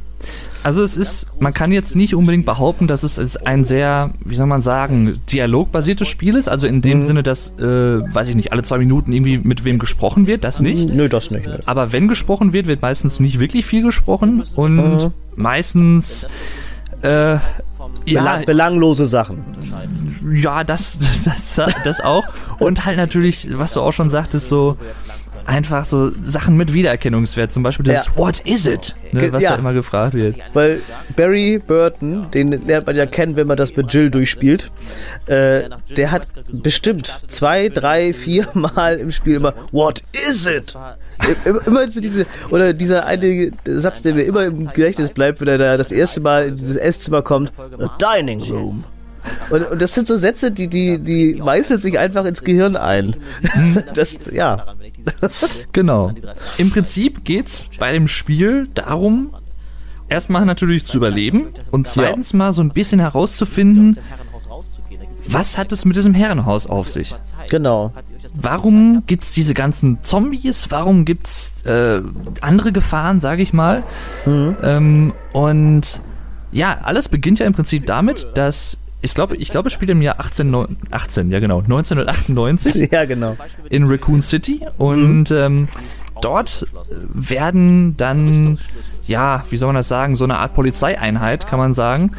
[0.61, 4.47] Also es ist, man kann jetzt nicht unbedingt behaupten, dass es ein sehr, wie soll
[4.47, 6.49] man sagen, dialogbasiertes Spiel ist.
[6.49, 7.03] Also in dem mhm.
[7.03, 10.59] Sinne, dass, äh, weiß ich nicht, alle zwei Minuten irgendwie mit wem gesprochen wird, das
[10.59, 10.93] nicht.
[10.93, 11.47] Nö, das nicht.
[11.47, 11.59] Ne.
[11.65, 15.11] Aber wenn gesprochen wird, wird meistens nicht wirklich viel gesprochen und mhm.
[15.35, 16.27] meistens
[17.01, 17.37] äh,
[18.05, 19.45] ja, belanglose Sachen.
[20.35, 22.23] Ja, das, das, das auch.
[22.59, 24.77] Und halt natürlich, was du auch schon sagtest, so
[25.49, 27.51] einfach so Sachen mit Wiedererkennungswert.
[27.51, 28.15] Zum Beispiel das ja.
[28.15, 28.95] What is it?
[29.11, 29.51] Ne, was ja.
[29.51, 30.35] da immer gefragt wird.
[30.53, 30.81] Weil
[31.15, 34.69] Barry Burton, den lernt man ja kennen, wenn man das mit Jill durchspielt,
[35.25, 35.63] äh,
[35.97, 40.77] der hat bestimmt zwei, drei, vier Mal im Spiel immer What is it?
[41.65, 45.77] Immer, diese, oder dieser eine Satz, der mir immer im Gedächtnis bleibt, wenn er da
[45.77, 48.83] das erste Mal in dieses Esszimmer kommt, A Dining Room.
[49.49, 53.15] Und, und, das sind so Sätze, die, die, die meißelt sich einfach ins Gehirn ein.
[53.95, 54.65] Das, ja.
[55.71, 56.11] genau.
[56.57, 59.33] Im Prinzip geht es bei dem Spiel darum,
[60.09, 63.97] erstmal natürlich zu überleben und zweitens mal so ein bisschen herauszufinden,
[65.27, 67.15] was hat es mit diesem Herrenhaus auf sich?
[67.49, 67.93] Genau.
[68.35, 70.71] Warum gibt es diese ganzen Zombies?
[70.71, 72.01] Warum gibt es äh,
[72.41, 73.83] andere Gefahren, sage ich mal?
[74.25, 74.57] Mhm.
[74.63, 76.01] Ähm, und
[76.51, 80.01] ja, alles beginnt ja im Prinzip damit, dass ich glaube, ich glaube, es spielt im
[80.01, 80.53] Jahr 18,
[80.91, 82.89] 18, ja genau, 1998.
[82.91, 83.37] Ja, genau.
[83.69, 84.61] In Raccoon City.
[84.77, 85.37] Und mhm.
[85.37, 85.67] ähm,
[86.21, 86.65] dort
[87.13, 88.57] werden dann,
[89.05, 92.11] ja, wie soll man das sagen, so eine Art Polizeieinheit, kann man sagen.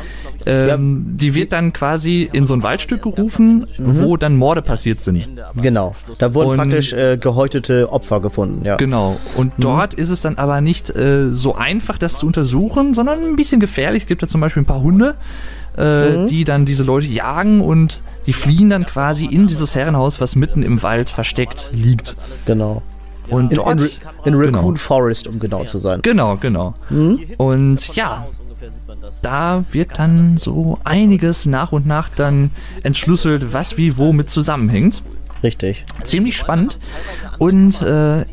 [0.47, 1.05] Ähm.
[1.17, 4.01] Die wird dann quasi in so ein Waldstück gerufen, mhm.
[4.01, 5.29] wo dann Morde passiert sind.
[5.57, 5.95] Genau.
[6.19, 8.77] Da wurden und, praktisch äh, gehäutete Opfer gefunden, ja.
[8.77, 9.19] Genau.
[9.37, 9.63] Und mhm.
[9.63, 13.61] dort ist es dann aber nicht äh, so einfach, das zu untersuchen, sondern ein bisschen
[13.61, 14.05] gefährlich.
[14.05, 15.17] Es gibt da zum Beispiel ein paar Hunde.
[15.79, 16.27] Äh, mhm.
[16.27, 20.65] die dann diese Leute jagen und die fliehen dann quasi in dieses Herrenhaus, was mitten
[20.65, 22.17] im Wald versteckt liegt.
[22.45, 22.83] Genau.
[23.29, 23.89] Und in, dort, in,
[24.25, 24.75] in Raccoon genau.
[24.75, 26.01] Forest, um genau zu sein.
[26.03, 26.75] Genau, genau.
[26.91, 27.21] Mhm.
[27.37, 28.27] Und ja,
[29.23, 32.51] da wird dann so einiges nach und nach dann
[32.83, 35.03] entschlüsselt, was wie wo mit zusammenhängt.
[35.43, 35.85] Richtig.
[36.05, 36.79] Ziemlich spannend.
[37.39, 38.25] Und äh,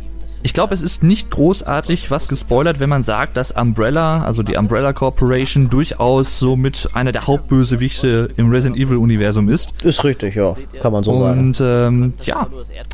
[0.43, 4.55] ich glaube, es ist nicht großartig was gespoilert, wenn man sagt, dass Umbrella, also die
[4.55, 9.69] Umbrella Corporation, durchaus so mit einer der Hauptbösewichte im Resident Evil Universum ist.
[9.83, 11.39] Ist richtig, ja, kann man so Und, sagen.
[11.39, 12.47] Und ähm, ja,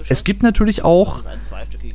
[0.10, 1.22] es gibt natürlich auch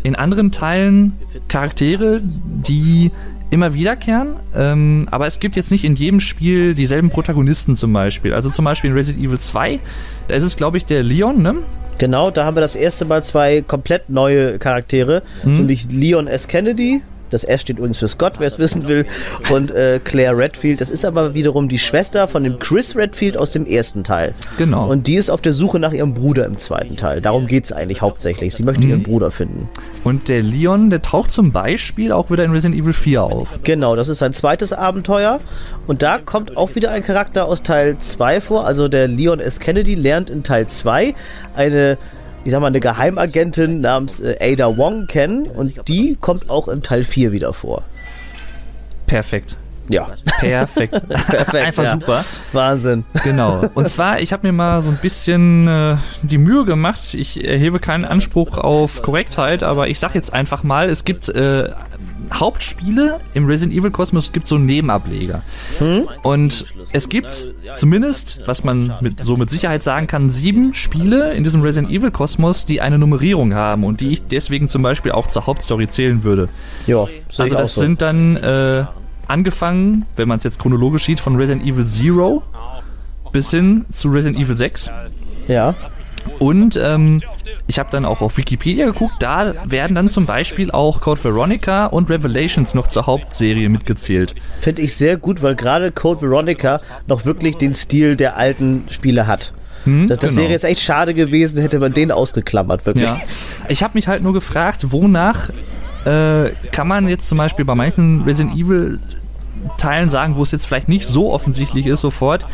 [0.03, 3.11] in anderen Teilen Charaktere, die
[3.51, 8.35] immer wiederkehren, ähm, aber es gibt jetzt nicht in jedem Spiel dieselben Protagonisten zum Beispiel.
[8.35, 9.81] Also zum Beispiel in Resident Evil 2,
[10.29, 11.57] da ist es glaube ich der Leon, ne?
[11.99, 15.53] Genau, da haben wir das erste Mal zwei komplett neue Charaktere, mhm.
[15.55, 16.47] nämlich Leon S.
[16.49, 19.07] Kennedy das S steht übrigens für Scott, wer es wissen will.
[19.51, 20.81] Und äh, Claire Redfield.
[20.81, 24.33] Das ist aber wiederum die Schwester von dem Chris Redfield aus dem ersten Teil.
[24.57, 24.89] Genau.
[24.89, 27.21] Und die ist auf der Suche nach ihrem Bruder im zweiten Teil.
[27.21, 28.55] Darum geht es eigentlich hauptsächlich.
[28.55, 28.91] Sie möchte mhm.
[28.91, 29.69] ihren Bruder finden.
[30.05, 33.61] Und der Leon, der taucht zum Beispiel auch wieder in Resident Evil 4 auf.
[33.65, 35.41] Genau, das ist sein zweites Abenteuer.
[35.87, 38.67] Und da kommt auch wieder ein Charakter aus Teil 2 vor.
[38.67, 39.61] Also der Leon S.
[39.61, 41.15] Kennedy lernt in Teil 2
[41.55, 41.99] eine
[42.45, 46.83] ich sag mal, eine Geheimagentin namens äh, Ada Wong kennen und die kommt auch in
[46.83, 47.83] Teil 4 wieder vor.
[49.07, 49.57] Perfekt.
[49.91, 50.09] Ja.
[50.39, 51.09] Perfekt.
[51.09, 51.55] Perfekt.
[51.55, 51.93] Einfach ja.
[51.93, 52.25] super.
[52.53, 53.05] Wahnsinn.
[53.25, 53.65] Genau.
[53.75, 57.15] Und zwar, ich habe mir mal so ein bisschen äh, die Mühe gemacht.
[57.15, 61.71] Ich erhebe keinen Anspruch auf Korrektheit, aber ich sag jetzt einfach mal, es gibt äh,
[62.33, 65.43] Hauptspiele im Resident Evil Kosmos gibt so Nebenableger.
[65.79, 66.09] Hm?
[66.23, 71.45] Und es gibt zumindest, was man mit, so mit Sicherheit sagen kann, sieben Spiele in
[71.45, 75.27] diesem Resident Evil Kosmos, die eine Nummerierung haben und die ich deswegen zum Beispiel auch
[75.27, 76.49] zur Hauptstory zählen würde.
[76.87, 77.81] Ja, also das so.
[77.81, 78.85] sind dann äh,
[79.27, 82.43] angefangen, wenn man es jetzt chronologisch sieht, von Resident Evil Zero
[83.33, 84.91] bis hin zu Resident Evil 6.
[85.49, 85.75] Ja.
[86.39, 87.21] Und ähm,
[87.67, 91.87] ich habe dann auch auf Wikipedia geguckt, da werden dann zum Beispiel auch Code Veronica
[91.87, 94.35] und Revelations noch zur Hauptserie mitgezählt.
[94.61, 99.27] Finde ich sehr gut, weil gerade Code Veronica noch wirklich den Stil der alten Spiele
[99.27, 99.53] hat.
[99.85, 100.43] Hm, das, das genau.
[100.43, 103.05] wäre jetzt echt schade gewesen, hätte man den ausgeklammert, wirklich.
[103.05, 103.21] Ja.
[103.69, 105.51] Ich habe mich halt nur gefragt, wonach
[106.05, 108.99] äh, kann man jetzt zum Beispiel bei manchen Resident Evil
[109.77, 112.47] Teilen sagen, wo es jetzt vielleicht nicht so offensichtlich ist sofort,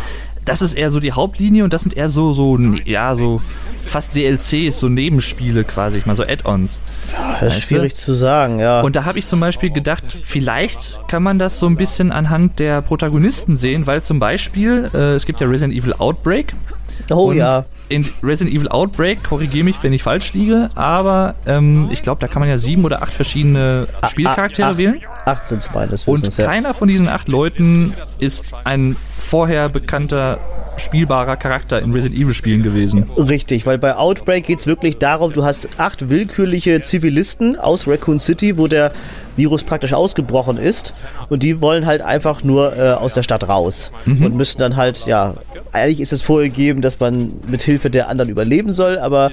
[0.44, 3.40] das ist eher so die Hauptlinie und das sind eher so, so, ja, so
[3.86, 6.80] fast DLCs, so Nebenspiele quasi, mal so Add-ons.
[7.12, 7.98] Ja, das ist schwierig du?
[7.98, 8.80] zu sagen, ja.
[8.80, 12.58] Und da habe ich zum Beispiel gedacht, vielleicht kann man das so ein bisschen anhand
[12.58, 16.54] der Protagonisten sehen, weil zum Beispiel, äh, es gibt ja Resident Evil Outbreak.
[17.10, 17.64] Oh ja.
[17.88, 22.28] In Resident Evil Outbreak, korrigiere mich, wenn ich falsch liege, aber ähm, ich glaube, da
[22.28, 25.00] kann man ja sieben oder acht verschiedene Spielcharaktere acht, wählen.
[25.26, 30.38] Acht sind es meines Wissens, Und keiner von diesen acht Leuten ist ein vorher bekannter
[30.76, 33.08] spielbarer Charakter in Resident Evil Spielen gewesen.
[33.16, 38.18] Richtig, weil bei Outbreak geht es wirklich darum, du hast acht willkürliche Zivilisten aus Raccoon
[38.18, 38.92] City, wo der
[39.36, 40.94] Virus praktisch ausgebrochen ist
[41.28, 44.26] und die wollen halt einfach nur äh, aus der Stadt raus mhm.
[44.26, 45.34] und müssen dann halt, ja,
[45.72, 49.32] eigentlich ist es vorgegeben, dass man mit Hilfe der anderen überleben soll, aber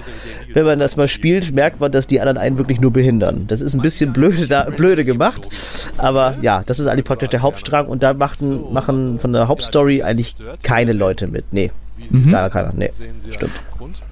[0.53, 3.45] wenn man das mal spielt, merkt man, dass die anderen einen wirklich nur behindern.
[3.47, 5.49] Das ist ein bisschen blöde, da, blöde gemacht,
[5.97, 10.03] aber ja, das ist eigentlich praktisch der Hauptstrang und da machten, machen von der Hauptstory
[10.03, 11.45] eigentlich keine Leute mit.
[11.51, 11.71] Nee.
[12.09, 12.31] Mhm.
[12.31, 12.73] Keiner, keiner.
[12.75, 12.91] Nee,
[13.29, 13.51] stimmt.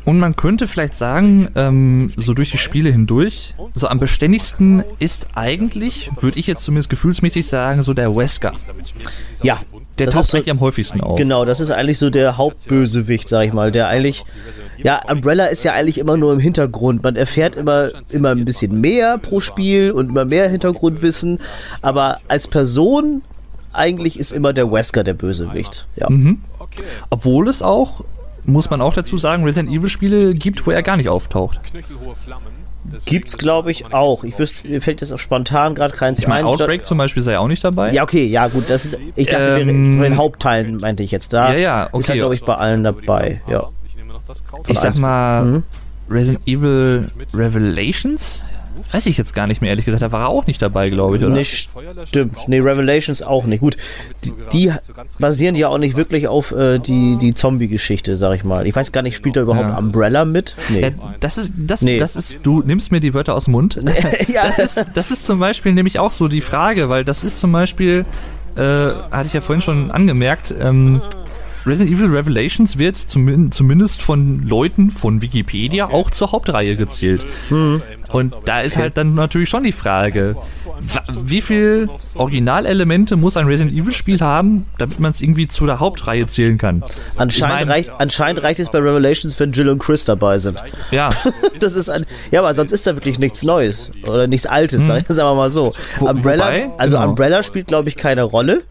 [0.06, 5.28] Und man könnte vielleicht sagen, ähm, so durch die Spiele hindurch, so am beständigsten ist
[5.34, 8.54] eigentlich, würde ich jetzt zumindest gefühlsmäßig sagen, so der Wesker.
[9.42, 9.60] Ja.
[9.98, 11.18] Der taucht so, eigentlich am häufigsten auf.
[11.18, 14.24] Genau, das ist eigentlich so der Hauptbösewicht, sag ich mal, der eigentlich
[14.82, 17.04] ja, Umbrella ist ja eigentlich immer nur im Hintergrund.
[17.04, 21.40] Man erfährt immer, immer ein bisschen mehr pro Spiel und immer mehr Hintergrundwissen.
[21.82, 23.24] Aber als Person
[23.80, 25.88] eigentlich ist immer der Wesker der Bösewicht.
[25.96, 26.10] Ja.
[26.10, 26.42] Mhm.
[27.10, 28.04] Obwohl es auch,
[28.46, 31.60] muss man auch dazu sagen, Resident Evil Spiele gibt, wo er gar nicht auftaucht.
[33.06, 34.24] Gibt's, glaube ich, auch.
[34.24, 36.46] Ich wüsste, mir fällt jetzt auch spontan gerade keins Ich meine, ein.
[36.46, 37.92] Outbreak zum Beispiel sei auch nicht dabei.
[37.92, 38.70] Ja, okay, ja, gut.
[38.70, 41.52] Das, ich dachte, Ähm, von den Hauptteilen meinte ich jetzt da.
[41.52, 42.08] Ja, ja, Ist okay.
[42.10, 43.42] ja, glaube ich, bei allen dabei.
[43.48, 43.70] Ja.
[44.68, 45.64] ich sag mal, Mhm.
[46.10, 48.46] Resident Evil Revelations?
[48.92, 50.02] Weiß ich jetzt gar nicht mehr, ehrlich gesagt.
[50.02, 51.32] Da war er auch nicht dabei, glaube ich, oder?
[51.34, 51.70] Nicht
[52.06, 52.48] stimmt.
[52.48, 53.60] Nee, Revelations auch nicht.
[53.60, 53.78] Gut,
[54.26, 54.74] die, die
[55.20, 58.66] basieren ja auch nicht wirklich auf äh, die, die Zombie-Geschichte, sag ich mal.
[58.68, 59.78] Ich weiß gar nicht, spielt da überhaupt Ja.
[59.78, 60.56] Umbrella mit?
[60.70, 60.82] Nee.
[60.82, 61.98] Ja, das ist, das, Nee.
[61.98, 63.80] das ist, du nimmst mir die Wörter aus dem Mund.
[64.28, 64.44] Ja.
[64.50, 67.52] Das ist, das ist zum Beispiel nämlich auch so die Frage, weil das ist zum
[67.52, 68.06] Beispiel,
[68.56, 71.02] äh, hatte ich ja vorhin schon angemerkt, ähm,
[71.70, 77.26] Resident Evil Revelations wird zumin zumindest von Leuten von Wikipedia auch zur Hauptreihe gezählt.
[78.12, 80.36] Und da ist halt dann natürlich schon die Frage,
[81.24, 85.80] wie viel Originalelemente muss ein Resident Evil Spiel haben, damit man es irgendwie zu der
[85.80, 86.84] Hauptreihe zählen kann?
[87.18, 90.62] Anscheinend, Ich mein- reicht, anscheinend reicht es bei Revelations, wenn Jill und Chris dabei sind.
[90.92, 91.10] Ja,
[91.60, 95.06] Das ist ein, ja, aber sonst ist da wirklich nichts Neues oder nichts Altes, sag-
[95.08, 95.74] sagen wir mal so.
[96.00, 96.08] Hm.
[96.08, 97.10] Umbrella, also genau.
[97.10, 98.62] Umbrella spielt, glaube ich, keine Rolle.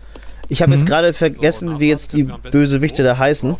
[0.49, 3.57] Ich habe jetzt gerade vergessen, wie jetzt die Bösewichte da heißen.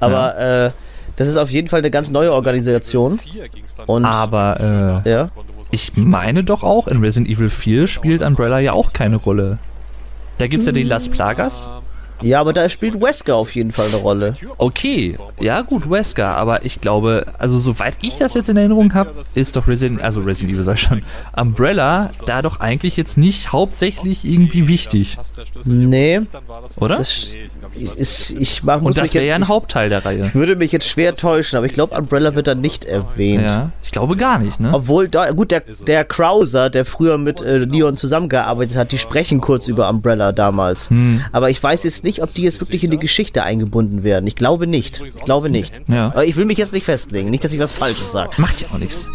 [0.00, 0.70] Aber äh,
[1.16, 3.20] das ist auf jeden Fall eine ganz neue Organisation.
[3.86, 5.28] Und aber äh, ja,
[5.70, 9.58] Ich meine doch auch, in Resident Evil 4 spielt Umbrella ja auch keine Rolle.
[10.38, 11.70] Da gibt's ja die Las Plagas.
[12.20, 14.34] Ja, aber da spielt Wesker auf jeden Fall eine Rolle.
[14.58, 19.10] Okay, ja gut, Wesker, aber ich glaube, also soweit ich das jetzt in Erinnerung habe,
[19.34, 21.02] ist doch Resident, also Resident Evil sag ich schon,
[21.36, 25.18] Umbrella da doch eigentlich jetzt nicht hauptsächlich irgendwie wichtig,
[25.64, 26.22] Nee,
[26.76, 26.96] oder?
[26.96, 27.30] das
[27.96, 30.26] ist, ich mach, muss Und das wäre ja ein Hauptteil der Reihe.
[30.26, 33.44] ich würde mich jetzt schwer täuschen, aber ich glaube, Umbrella wird da nicht erwähnt.
[33.44, 34.70] Ja, ich glaube gar nicht, ne?
[34.72, 39.40] Obwohl, da, gut, der, der Krauser, der früher mit äh, Leon zusammengearbeitet hat, die sprechen
[39.40, 40.90] kurz über Umbrella damals.
[40.90, 41.22] Hm.
[41.32, 44.26] Aber ich weiß jetzt nicht, ob die jetzt wirklich in die Geschichte eingebunden werden.
[44.26, 45.02] Ich glaube nicht.
[45.04, 45.82] Ich glaube nicht.
[45.88, 46.06] Ja.
[46.06, 47.30] Aber ich will mich jetzt nicht festlegen.
[47.30, 48.40] Nicht, dass ich was Falsches sage.
[48.40, 49.10] Macht ja auch nichts.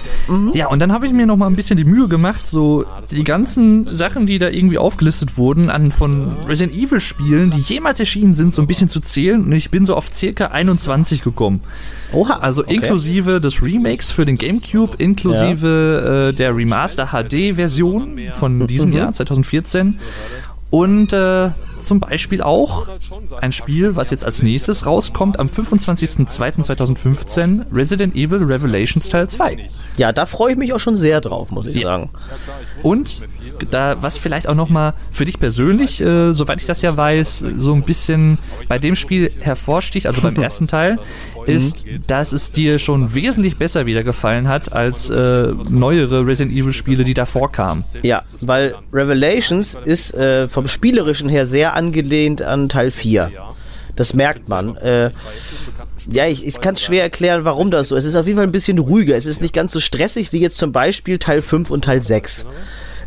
[0.54, 3.24] Ja, und dann habe ich mir noch mal ein bisschen die Mühe gemacht, so die
[3.24, 8.34] ganzen Sachen, die da irgendwie aufgelistet wurden, an von Resident Evil Spielen, die jemals erschienen
[8.36, 9.44] sind, so ein bisschen zu zählen.
[9.44, 11.62] Und ich bin so auf circa 21 gekommen.
[12.12, 12.38] Oha.
[12.38, 12.76] Also okay.
[12.76, 20.00] inklusive des Remakes für den GameCube, inklusive äh, der Remaster HD-Version von diesem Jahr, 2014.
[20.72, 22.88] Und äh, zum Beispiel auch
[23.42, 29.70] ein Spiel, was jetzt als nächstes rauskommt, am 25.02.2015, Resident Evil Revelations Teil 2.
[29.98, 31.88] Ja, da freue ich mich auch schon sehr drauf, muss ich Ja.
[31.88, 32.10] sagen.
[32.84, 33.22] Und
[33.72, 37.74] da, was vielleicht auch nochmal für dich persönlich, äh, soweit ich das ja weiß, so
[37.74, 38.38] ein bisschen
[38.70, 40.98] bei dem Spiel hervorsticht, also beim ersten Teil,
[41.46, 46.72] ist, dass es dir schon wesentlich besser wieder gefallen hat als äh, neuere Resident Evil
[46.74, 47.84] Spiele, die davor kamen.
[48.04, 53.32] Ja, weil Revelations ist äh, vom Spielerischen her sehr angelehnt an Teil 4.
[53.96, 54.78] Das merkt man.
[54.78, 55.12] Äh,
[56.10, 58.06] ja, ich, ich kann es schwer erklären, warum das so ist.
[58.06, 59.16] Es ist auf jeden Fall ein bisschen ruhiger.
[59.16, 62.46] Es ist nicht ganz so stressig wie jetzt zum Beispiel Teil 5 und Teil 6.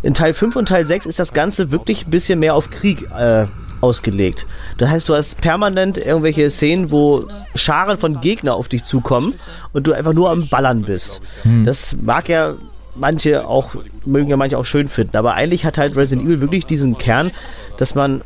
[0.02, 3.08] In Teil 5 und Teil 6 ist das Ganze wirklich ein bisschen mehr auf Krieg
[3.16, 3.46] äh,
[3.80, 4.46] ausgelegt.
[4.78, 9.34] Das heißt, du hast permanent irgendwelche Szenen, wo Scharen von Gegner auf dich zukommen
[9.72, 11.20] und du einfach nur am Ballern bist.
[11.64, 12.54] Das mag ja
[12.94, 16.66] manche auch, mögen ja manche auch schön finden, aber eigentlich hat halt Resident Evil wirklich
[16.66, 17.30] diesen Kern,
[17.76, 18.22] dass man,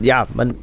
[0.00, 0.54] ja, man,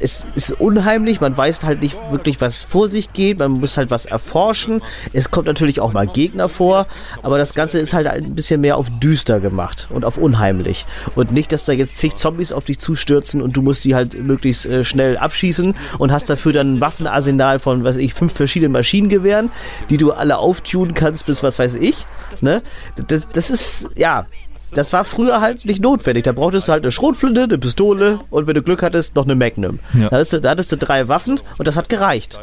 [0.00, 3.90] es ist unheimlich, man weiß halt nicht wirklich, was vor sich geht, man muss halt
[3.90, 4.82] was erforschen.
[5.12, 6.86] Es kommt natürlich auch mal Gegner vor,
[7.22, 10.84] aber das Ganze ist halt ein bisschen mehr auf düster gemacht und auf unheimlich.
[11.14, 14.22] Und nicht, dass da jetzt zig Zombies auf dich zustürzen und du musst die halt
[14.22, 18.72] möglichst äh, schnell abschießen und hast dafür dann ein Waffenarsenal von, weiß ich, fünf verschiedenen
[18.72, 19.50] Maschinengewehren,
[19.90, 22.06] die du alle auftunen kannst bis was weiß ich.
[22.40, 22.62] Ne?
[23.08, 24.26] Das, das ist, ja,
[24.72, 26.24] das war früher halt nicht notwendig.
[26.24, 29.34] Da brauchtest du halt eine Schrotflinte, eine Pistole und wenn du Glück hattest, noch eine
[29.34, 29.78] Magnum.
[29.94, 30.08] Ja.
[30.08, 32.38] Da, hattest du, da hattest du drei Waffen und das hat gereicht.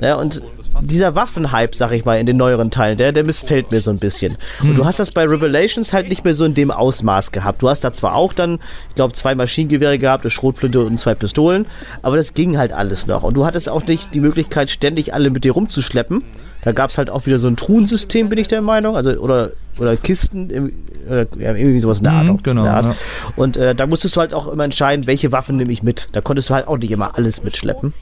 [0.00, 0.42] Ja, und
[0.80, 3.98] dieser Waffenhype, sag ich mal, in den neueren Teilen, der, der missfällt mir so ein
[3.98, 4.36] bisschen.
[4.62, 7.62] Und du hast das bei Revelations halt nicht mehr so in dem Ausmaß gehabt.
[7.62, 11.14] Du hast da zwar auch dann, ich glaube, zwei Maschinengewehre gehabt, eine Schrotflinte und zwei
[11.14, 11.66] Pistolen,
[12.02, 13.22] aber das ging halt alles noch.
[13.22, 16.24] Und du hattest auch nicht die Möglichkeit, ständig alle mit dir rumzuschleppen.
[16.62, 18.96] Da gab es halt auch wieder so ein Truhensystem, bin ich der Meinung.
[18.96, 20.72] Also, oder, oder Kisten,
[21.08, 22.44] oder ja, irgendwie sowas in der Mhm, Art.
[22.44, 22.84] genau, in der Art.
[22.86, 22.94] ja.
[23.36, 26.08] Und äh, da musstest du halt auch immer entscheiden, welche Waffen nehme ich mit.
[26.12, 27.92] Da konntest du halt auch nicht immer alles mitschleppen.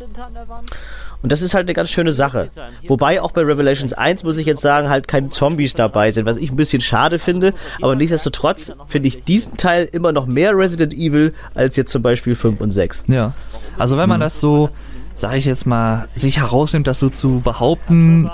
[1.23, 2.49] Und das ist halt eine ganz schöne Sache.
[2.89, 6.39] Wobei auch bei Revelations 1, muss ich jetzt sagen, halt keine Zombies dabei sind, was
[6.39, 7.53] ich ein bisschen schade finde.
[7.83, 12.35] Aber nichtsdestotrotz finde ich diesen Teil immer noch mehr Resident Evil als jetzt zum Beispiel
[12.35, 13.05] 5 und 6.
[13.09, 13.33] Ja.
[13.79, 14.71] Also wenn man das so,
[15.15, 18.31] sage ich jetzt mal, sich herausnimmt, das so zu behaupten,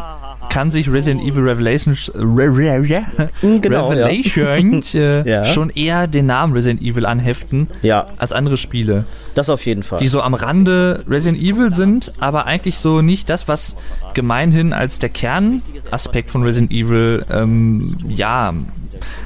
[0.51, 3.05] kann sich Resident Evil Revelations, Re Re
[3.43, 5.45] Mhm, genau, Revelations äh, Ja.
[5.45, 8.07] schon eher den Namen Resident Evil anheften Ja.
[8.17, 9.05] als andere Spiele,
[9.35, 9.99] Das auf jeden Fall.
[9.99, 13.77] die so am Rande Resident Evil sind, aber eigentlich so nicht das, was
[14.15, 18.55] gemeinhin als der Kernaspekt von Resident Evil ähm, ja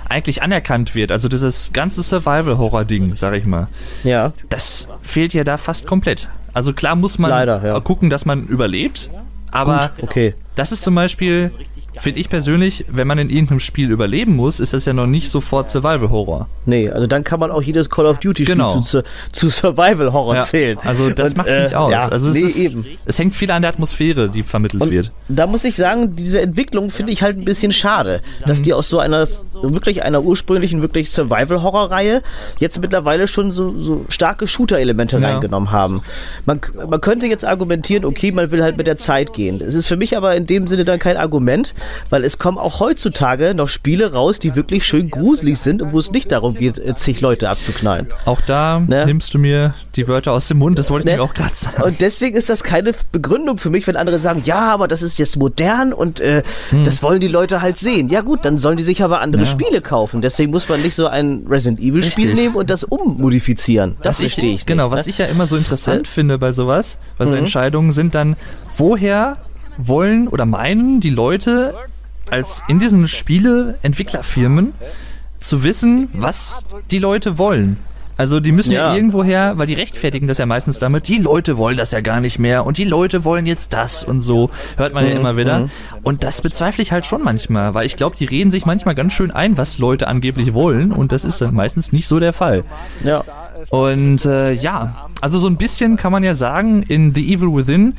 [0.09, 1.13] eigentlich anerkannt wird.
[1.13, 3.69] Also dieses ganze Survival-Horror-Ding, sag ich mal
[4.03, 4.33] ja.
[4.49, 6.29] das fehlt ja da fast komplett.
[6.53, 7.79] Also klar muss man Leider, ja.
[7.79, 9.09] gucken, dass man überlebt,
[9.51, 10.35] aber Gut, okay.
[10.55, 11.53] das ist zum Beispiel,
[12.01, 15.29] finde ich persönlich, wenn man in irgendeinem Spiel überleben muss, ist das ja noch nicht
[15.31, 16.49] sofort Survival-Horror.
[16.67, 18.81] Nee, also dann kann man auch jedes Call of Duty Spiel Genau.
[18.81, 20.79] zu, zu Survival Horror Ja, zählen.
[20.85, 21.93] also das macht äh, nicht aus.
[21.93, 22.85] Ja, also es, nee, ist, eben.
[23.05, 25.13] es hängt viel an der Atmosphäre, die vermittelt Und wird.
[25.29, 28.63] da muss ich sagen, diese Entwicklung finde ich halt ein bisschen schade, dass Mhm.
[28.65, 29.27] die aus so einer
[29.63, 32.23] wirklich einer ursprünglichen wirklich Survival-Horror-Reihe
[32.59, 35.29] jetzt mittlerweile schon so, so starke Shooter-Elemente Ja.
[35.29, 36.03] reingenommen haben.
[36.47, 39.61] Man, man könnte jetzt argumentieren, okay, man will halt mit der Zeit gehen.
[39.61, 41.75] Es ist für mich aber in dem Sinne dann kein Argument,
[42.11, 45.98] weil es kommen auch heutzutage noch Spiele raus, die wirklich schön gruselig sind und wo
[45.98, 48.09] es nicht darum geht, zig Leute abzuknallen.
[48.24, 49.05] Auch da Ne?
[49.07, 51.18] nimmst du mir die Wörter aus dem Mund, das wollte ich Ne?
[51.18, 51.83] mir auch gerade sagen.
[51.83, 55.18] Und deswegen ist das keine Begründung für mich, wenn andere sagen, ja, aber das ist
[55.18, 56.42] jetzt modern und äh,
[56.85, 58.09] das wollen die Leute halt sehen.
[58.09, 59.46] Ja gut, dann sollen die sich aber andere Hm.
[59.46, 59.53] Ja.
[59.53, 60.22] Spiele kaufen.
[60.22, 62.44] Deswegen muss man nicht so ein Resident Evil Spiel Richtig.
[62.44, 63.96] nehmen und das ummodifizieren.
[64.03, 64.98] Das ich, verstehe ich Genau, nicht.
[64.98, 67.29] was ich ja immer so interessant finde bei sowas, bei Mhm.
[67.29, 68.37] so Entscheidungen, sind dann,
[68.76, 69.37] woher
[69.77, 71.75] wollen oder meinen die Leute
[72.31, 74.73] als in diesen Spieleentwicklerfirmen
[75.39, 77.79] zu wissen, was die Leute wollen.
[78.17, 78.89] Also die müssen ja.
[78.89, 78.95] Ja.
[78.95, 82.39] irgendwoher, weil die rechtfertigen das ja meistens damit, die Leute wollen das ja gar nicht
[82.39, 85.71] mehr und die Leute wollen jetzt das und so, hört man ja Mhm, immer wieder.
[86.03, 89.15] Und das bezweifle ich halt schon manchmal, weil ich glaube, die reden sich manchmal ganz
[89.15, 92.65] schön ein, was Leute angeblich wollen und das ist dann meistens nicht so der Fall.
[93.03, 93.25] Ja.
[93.68, 97.94] Und äh, ja, also so ein bisschen kann man ja sagen, in The Evil Within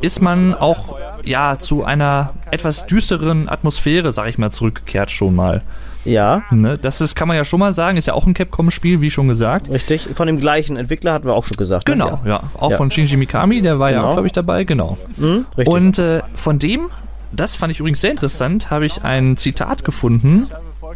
[0.00, 5.62] ist man auch ja zu einer etwas düsteren Atmosphäre, sag ich mal, zurückgekehrt schon mal.
[6.04, 6.78] Ja, Ne?
[6.78, 9.28] Das ist, kann man ja schon mal sagen, ist ja auch ein Capcom-Spiel, wie schon
[9.28, 9.68] gesagt.
[9.70, 10.08] richtig.
[10.14, 11.88] Von dem gleichen Entwickler hatten wir auch schon gesagt.
[11.88, 11.92] ne?
[11.94, 12.42] Genau, ja.
[12.58, 12.76] Auch Ja.
[12.78, 14.08] von Shinji Mikami, der war ja Genau.
[14.08, 14.96] auch, glaube ich, dabei, genau.
[15.18, 15.26] Ja.
[15.26, 15.74] Mhm, richtig.
[15.74, 16.88] Und äh, von dem,
[17.32, 20.46] das fand ich übrigens sehr interessant, habe ich ein Zitat gefunden.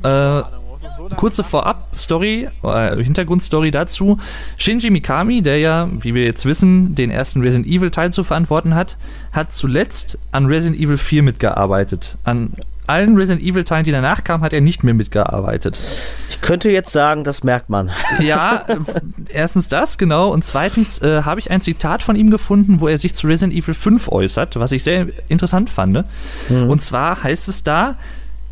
[0.02, 0.42] Äh,
[1.14, 4.18] kurze Vorab-Story, äh, Hintergrundstory dazu.
[4.56, 8.96] Shinji Mikami, der ja, wie wir jetzt wissen, den ersten Resident Evil-Teil zu verantworten hat,
[9.32, 12.18] hat zuletzt an Resident Evil 4 mitgearbeitet.
[12.24, 12.52] An
[12.86, 15.80] allen Resident Evil-Teilen, die danach kamen, hat er nicht mehr mitgearbeitet.
[16.28, 17.90] ich könnte jetzt sagen, das merkt man.
[18.20, 18.64] Ja,
[19.30, 20.30] erstens das, genau.
[20.30, 23.54] Und zweitens äh, habe ich ein Zitat von ihm gefunden, wo er sich zu Resident
[23.54, 26.04] Evil 5 äußert, was ich sehr interessant fand.
[26.48, 27.96] Und zwar heißt es da,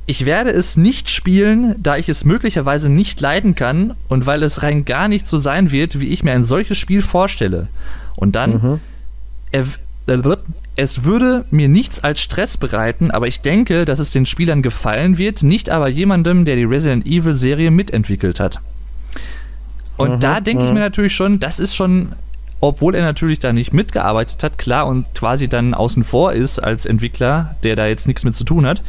[0.07, 4.63] ich werde es nicht spielen, da ich es möglicherweise nicht leiden kann und weil es
[4.63, 7.69] rein gar nicht so sein wird, wie ich mir ein solches Spiel vorstelle.
[8.17, 8.81] Und dann,
[9.53, 9.65] er,
[10.07, 10.37] äh,
[10.75, 15.19] es würde mir nichts als Stress bereiten, aber ich denke, dass es den Spielern gefallen
[15.19, 18.61] wird, nicht aber jemandem, der die Resident Evil Serie mitentwickelt hat.
[19.97, 22.13] Und da denke ich mir natürlich schon, das ist schon,
[22.61, 26.87] obwohl er natürlich da nicht mitgearbeitet hat, klar und quasi dann außen vor ist als
[26.87, 28.83] Entwickler, der da jetzt nichts mit zu tun hat,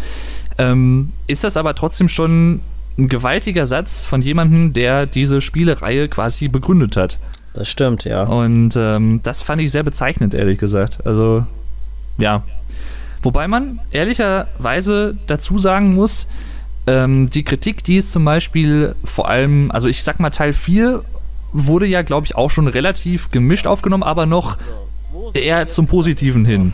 [0.58, 2.62] ähm, ist das aber trotzdem schon
[2.98, 7.20] ein gewaltiger Satz von jemandem, der diese Spielereihe quasi begründet hat.
[7.54, 8.24] Das stimmt, ja.
[8.24, 11.06] Und ähm, das fand ich sehr bezeichnend, ehrlich gesagt.
[11.06, 11.46] Also,
[12.18, 12.44] ja.
[13.22, 16.28] Wobei man ehrlicherweise dazu sagen muss,
[16.88, 21.04] ähm, die Kritik, die ist zum Beispiel vor allem, also ich sag mal, Teil 4
[21.54, 24.58] wurde ja, glaube ich, auch schon relativ gemischt aufgenommen, aber noch
[25.34, 26.74] eher zum Positiven hin.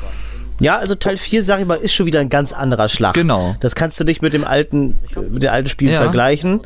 [0.59, 3.13] Ja, also Teil 4, sag ich mal, ist schon wieder ein ganz anderer Schlag.
[3.13, 3.55] Genau.
[3.61, 4.97] Das kannst du nicht mit dem alten,
[5.29, 5.99] mit den alten Spielen Ja.
[6.01, 6.61] vergleichen.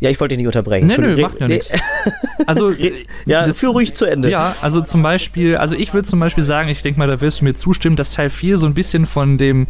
[0.00, 0.86] Ja, ich wollte dich nicht unterbrechen.
[0.86, 1.72] Nee, nö, macht ja nichts.
[2.46, 2.70] Also,
[3.24, 4.28] Ja, das- führ ruhig zu Ende.
[4.28, 7.40] Ja, also zum Beispiel, also ich würde zum Beispiel sagen, ich denke mal, da wirst
[7.40, 9.68] du mir zustimmen, dass Teil 4 so ein bisschen von dem,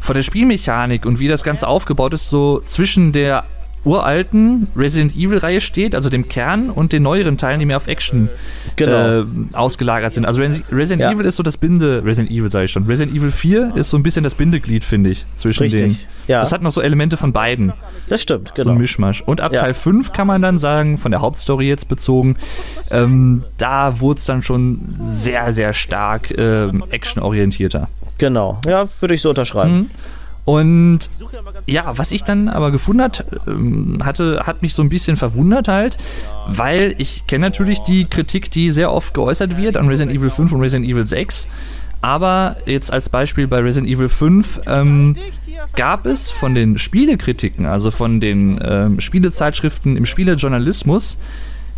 [0.00, 3.44] von der Spielmechanik und wie das Ganze aufgebaut ist, so zwischen der
[3.84, 8.28] uralten Resident Evil-Reihe steht, also dem Kern, und den neueren Teilen, die mehr auf Action
[8.76, 9.20] Genau.
[9.22, 10.24] äh, ausgelagert sind.
[10.24, 11.12] Also Resi- Resident Ja.
[11.12, 12.84] Evil ist so das Binde, Resident Evil sage ich schon.
[12.86, 15.98] Resident Evil 4 ist so ein bisschen das Bindeglied, finde ich, zwischen Richtig, den.
[16.28, 16.40] ja.
[16.40, 17.72] Das hat noch so Elemente von beiden.
[18.08, 18.70] Das stimmt, So genau.
[18.72, 19.22] ein Mischmasch.
[19.22, 19.60] Und ab Ja.
[19.60, 22.36] Teil 5 kann man dann sagen, von der Hauptstory jetzt bezogen,
[22.90, 27.88] ähm, da wurde es dann schon sehr, sehr stark ähm, actionorientierter.
[28.18, 28.60] Genau.
[28.66, 29.74] Ja, würde ich so unterschreiben.
[29.74, 29.90] Mhm.
[30.44, 30.98] Und
[31.66, 35.68] ja, was ich dann aber gefunden hat, ähm, hatte, hat mich so ein bisschen verwundert
[35.68, 35.98] halt,
[36.48, 40.52] weil ich kenne natürlich die Kritik, die sehr oft geäußert wird an Resident Evil 5
[40.52, 41.46] und Resident Evil 6.
[42.00, 45.14] Aber jetzt als Beispiel bei Resident Evil 5 ähm,
[45.76, 51.18] gab es von den Spielekritiken, also von den ähm, Spielezeitschriften im Spielejournalismus,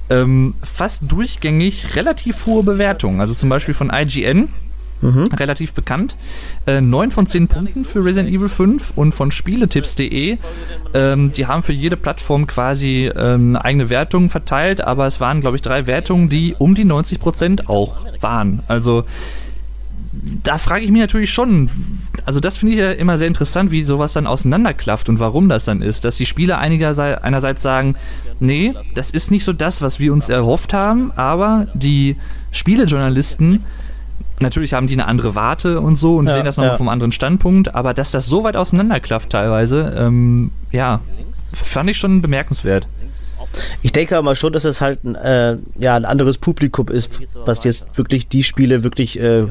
[0.08, 3.20] ähm, fast durchgängig relativ hohe Bewertungen.
[3.20, 4.48] Also zum Beispiel von IGN
[5.04, 5.24] mhm.
[5.34, 6.16] relativ bekannt.
[6.66, 10.38] Äh, 9 von 10 Punkten für Resident Evil 5 und von Spieletipps.de.
[10.94, 15.56] Ähm, die haben für jede Plattform quasi ähm, eigene Wertungen verteilt, aber es waren, glaube
[15.56, 18.60] ich, drei Wertungen, die um die 90% auch waren.
[18.68, 19.04] Also
[20.42, 21.68] da frage ich mich natürlich schon,
[22.24, 25.64] also das finde ich ja immer sehr interessant, wie sowas dann auseinanderklafft und warum das
[25.64, 26.04] dann ist.
[26.04, 27.94] Dass die Spieler einerseits sagen,
[28.40, 32.16] nee, das ist nicht so das, was wir uns erhofft haben, aber die
[32.52, 33.64] Spielejournalisten,
[34.40, 36.76] natürlich haben die eine andere Warte und so und ja, sehen das nochmal ja.
[36.76, 41.00] vom anderen Standpunkt, aber dass das so weit auseinanderklafft teilweise, ähm, ja,
[41.52, 42.86] fand ich schon bemerkenswert.
[43.82, 47.10] Ich denke aber schon, dass es halt ein, äh, ja, ein anderes Publikum ist,
[47.44, 49.46] was jetzt wirklich die Spiele wirklich äh,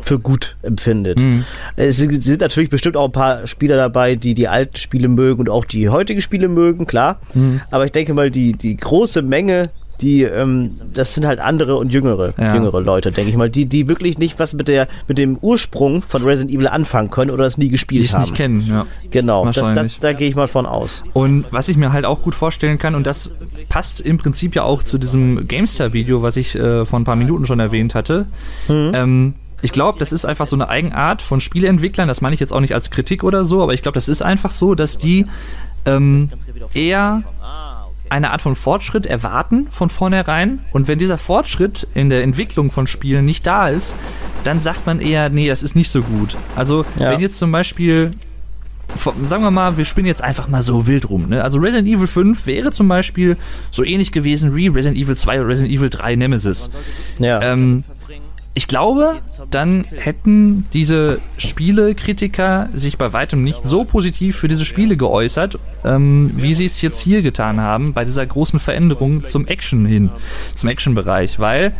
[0.00, 1.20] für gut empfindet.
[1.20, 1.44] Mhm.
[1.76, 5.50] Es sind natürlich bestimmt auch ein paar Spieler dabei, die die alten Spiele mögen und
[5.50, 7.20] auch die heutigen Spiele mögen, klar.
[7.34, 7.60] Mhm.
[7.70, 9.70] Aber ich denke mal, die, die große Menge
[10.00, 12.54] die, ähm, das sind halt andere und jüngere, ja.
[12.54, 16.02] jüngere Leute, denke ich mal, die, die wirklich nicht was mit der, mit dem Ursprung
[16.02, 18.22] von Resident Evil anfangen können oder es nie gespielt Die's haben.
[18.22, 18.86] nicht kennen, ja.
[19.10, 21.02] Genau, das, das, da gehe ich mal von aus.
[21.12, 23.30] Und was ich mir halt auch gut vorstellen kann, und das
[23.68, 27.46] passt im Prinzip ja auch zu diesem GameStar-Video, was ich äh, vor ein paar Minuten
[27.46, 28.26] schon erwähnt hatte,
[28.68, 28.92] mhm.
[28.94, 32.06] ähm, ich glaube, das ist einfach so eine Eigenart von Spieleentwicklern.
[32.06, 34.22] Das meine ich jetzt auch nicht als Kritik oder so, aber ich glaube, das ist
[34.22, 35.26] einfach so, dass die
[35.84, 36.30] ähm,
[36.74, 37.22] eher
[38.10, 40.60] eine Art von Fortschritt erwarten von vornherein.
[40.72, 43.94] Und wenn dieser Fortschritt in der Entwicklung von Spielen nicht da ist,
[44.44, 46.36] dann sagt man eher, nee, das ist nicht so gut.
[46.56, 47.12] Also, ja.
[47.12, 48.12] wenn jetzt zum Beispiel
[49.26, 51.28] sagen wir mal, wir spielen jetzt einfach mal so wild rum.
[51.28, 51.44] Ne?
[51.44, 53.36] Also Resident Evil 5 wäre zum Beispiel
[53.70, 56.70] so ähnlich gewesen wie Resident Evil 2 oder Resident Evil 3 Nemesis.
[57.18, 57.42] Ja.
[57.42, 57.84] Ähm,
[58.54, 59.20] ich glaube,
[59.50, 66.32] dann hätten diese Spielekritiker sich bei weitem nicht so positiv für diese Spiele geäußert, ähm,
[66.34, 70.10] wie sie es jetzt hier getan haben, bei dieser großen Veränderung zum Action hin,
[70.54, 71.38] zum Action-Bereich.
[71.38, 71.72] Weil,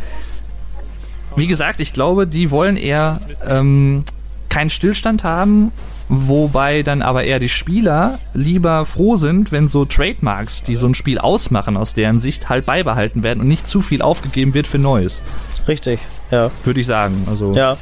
[1.35, 4.05] wie gesagt, ich glaube, die wollen eher ähm,
[4.47, 5.71] keinen Stillstand haben,
[6.09, 10.95] wobei dann aber eher die Spieler lieber froh sind, wenn so Trademarks, die so ein
[10.95, 14.79] Spiel ausmachen, aus deren Sicht halt beibehalten werden und nicht zu viel aufgegeben wird für
[14.79, 15.21] Neues.
[15.67, 15.99] Richtig,
[16.31, 16.51] ja.
[16.63, 17.27] Würde ich sagen.
[17.29, 17.77] Also ja.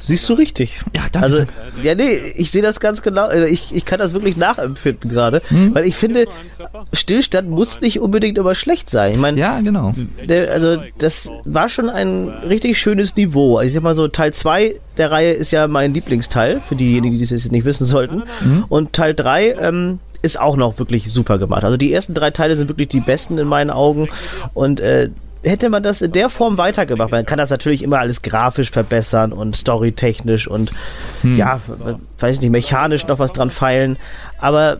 [0.00, 0.80] Siehst du richtig.
[0.94, 1.24] Ja, danke.
[1.24, 1.44] Also,
[1.82, 3.26] ja, nee, ich sehe das ganz genau.
[3.26, 5.42] Also ich, ich kann das wirklich nachempfinden gerade.
[5.48, 5.74] Hm?
[5.74, 6.26] Weil ich finde,
[6.92, 9.12] Stillstand muss nicht unbedingt immer schlecht sein.
[9.12, 9.94] Ich meine, ja, genau.
[10.26, 13.58] Der, also, das war schon ein richtig schönes Niveau.
[13.58, 17.16] Also, ich sag mal so, Teil 2 der Reihe ist ja mein Lieblingsteil, für diejenigen,
[17.16, 18.24] die das jetzt nicht wissen sollten.
[18.44, 18.64] Mhm.
[18.68, 21.64] Und Teil 3, ähm, ist auch noch wirklich super gemacht.
[21.64, 24.08] Also die ersten drei Teile sind wirklich die besten in meinen Augen.
[24.54, 25.10] Und äh,
[25.42, 27.10] hätte man das in der Form weitergemacht.
[27.10, 30.72] Man kann das natürlich immer alles grafisch verbessern und storytechnisch und
[31.22, 31.36] hm.
[31.36, 31.60] ja,
[32.18, 33.96] weiß nicht, mechanisch noch was dran feilen.
[34.38, 34.78] Aber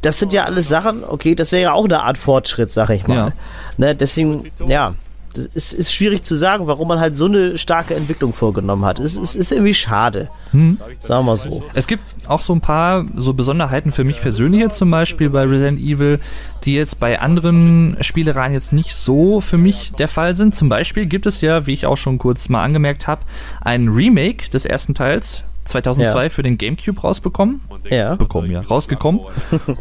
[0.00, 3.06] das sind ja alles Sachen, okay, das wäre ja auch eine Art Fortschritt, sag ich
[3.06, 3.14] mal.
[3.14, 3.32] Ja.
[3.76, 4.94] Ne, deswegen, ja,
[5.36, 8.98] es ist schwierig zu sagen, warum man halt so eine starke Entwicklung vorgenommen hat.
[8.98, 10.30] Es, es ist irgendwie schade.
[10.52, 10.78] Hm.
[11.00, 11.62] Sagen wir mal so.
[11.74, 15.44] Es gibt auch so ein paar so Besonderheiten für mich persönlich jetzt zum Beispiel bei
[15.44, 16.20] Resident Evil,
[16.64, 20.54] die jetzt bei anderen Spielereien jetzt nicht so für mich der Fall sind.
[20.54, 23.22] Zum Beispiel gibt es ja, wie ich auch schon kurz mal angemerkt habe,
[23.60, 26.28] ein Remake des ersten Teils 2002 ja.
[26.28, 27.60] für den GameCube rausbekommen.
[27.90, 28.16] Ja.
[28.16, 28.60] Bekommen, ja.
[28.60, 29.20] Rausgekommen.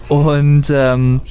[0.10, 1.22] Und ähm,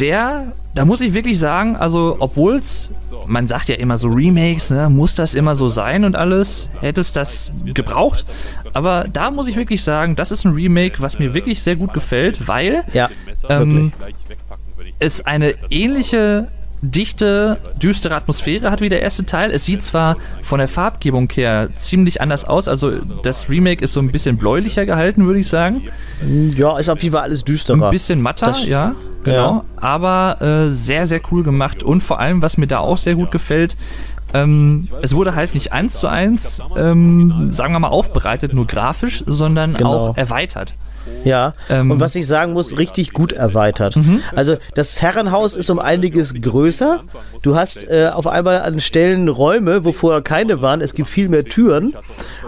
[0.00, 2.90] der, da muss ich wirklich sagen, also obwohl es,
[3.26, 7.00] man sagt ja immer so Remakes, ne, muss das immer so sein und alles, hätte
[7.00, 8.24] es das gebraucht.
[8.72, 11.92] Aber da muss ich wirklich sagen, das ist ein Remake, was mir wirklich sehr gut
[11.92, 13.08] gefällt, weil ja,
[13.48, 13.92] ähm,
[14.98, 16.48] es eine ähnliche
[16.82, 19.50] dichte, düstere Atmosphäre hat wie der erste Teil.
[19.50, 22.92] Es sieht zwar von der Farbgebung her ziemlich anders aus, also
[23.22, 25.82] das Remake ist so ein bisschen bläulicher gehalten, würde ich sagen.
[26.56, 27.86] Ja, ist auf jeden Fall alles düsterer.
[27.86, 28.94] Ein bisschen matter, das, ja,
[29.24, 29.36] genau.
[29.36, 29.64] Ja.
[29.76, 33.30] Aber äh, sehr, sehr cool gemacht und vor allem, was mir da auch sehr gut
[33.30, 33.76] gefällt,
[34.32, 39.24] ähm, es wurde halt nicht eins zu eins, ähm, sagen wir mal, aufbereitet, nur grafisch,
[39.26, 40.10] sondern genau.
[40.10, 40.74] auch erweitert.
[41.24, 43.96] Ja, ähm, und was ich sagen muss, richtig gut erweitert.
[43.96, 44.22] Mhm.
[44.34, 47.00] Also das Herrenhaus ist um einiges größer.
[47.42, 50.80] Du hast äh, auf einmal an Stellen Räume, wo vorher keine waren.
[50.80, 51.94] Es gibt viel mehr Türen.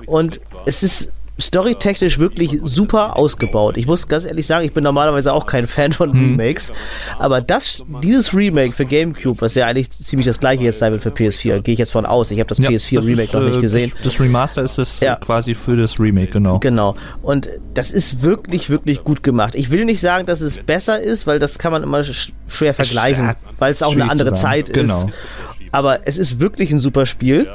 [0.06, 1.12] Und es ist
[1.42, 3.76] storytechnisch wirklich super ausgebaut.
[3.76, 6.38] Ich muss ganz ehrlich sagen, ich bin normalerweise auch kein Fan von hm.
[6.38, 6.72] Remakes,
[7.18, 11.02] aber das, dieses Remake für GameCube, was ja eigentlich ziemlich das gleiche jetzt sein wird
[11.02, 12.30] für PS4, gehe ich jetzt von aus.
[12.30, 13.92] Ich habe das ja, PS4 das Remake ist, noch nicht äh, gesehen.
[13.94, 15.16] Das, das Remaster ist es ja.
[15.16, 16.58] quasi für das Remake, genau.
[16.58, 16.96] Genau.
[17.22, 19.54] Und das ist wirklich, wirklich gut gemacht.
[19.54, 23.34] Ich will nicht sagen, dass es besser ist, weil das kann man immer schwer vergleichen,
[23.58, 25.06] weil es auch eine andere Zeit genau.
[25.06, 25.14] ist.
[25.72, 27.48] Aber es ist wirklich ein super Spiel.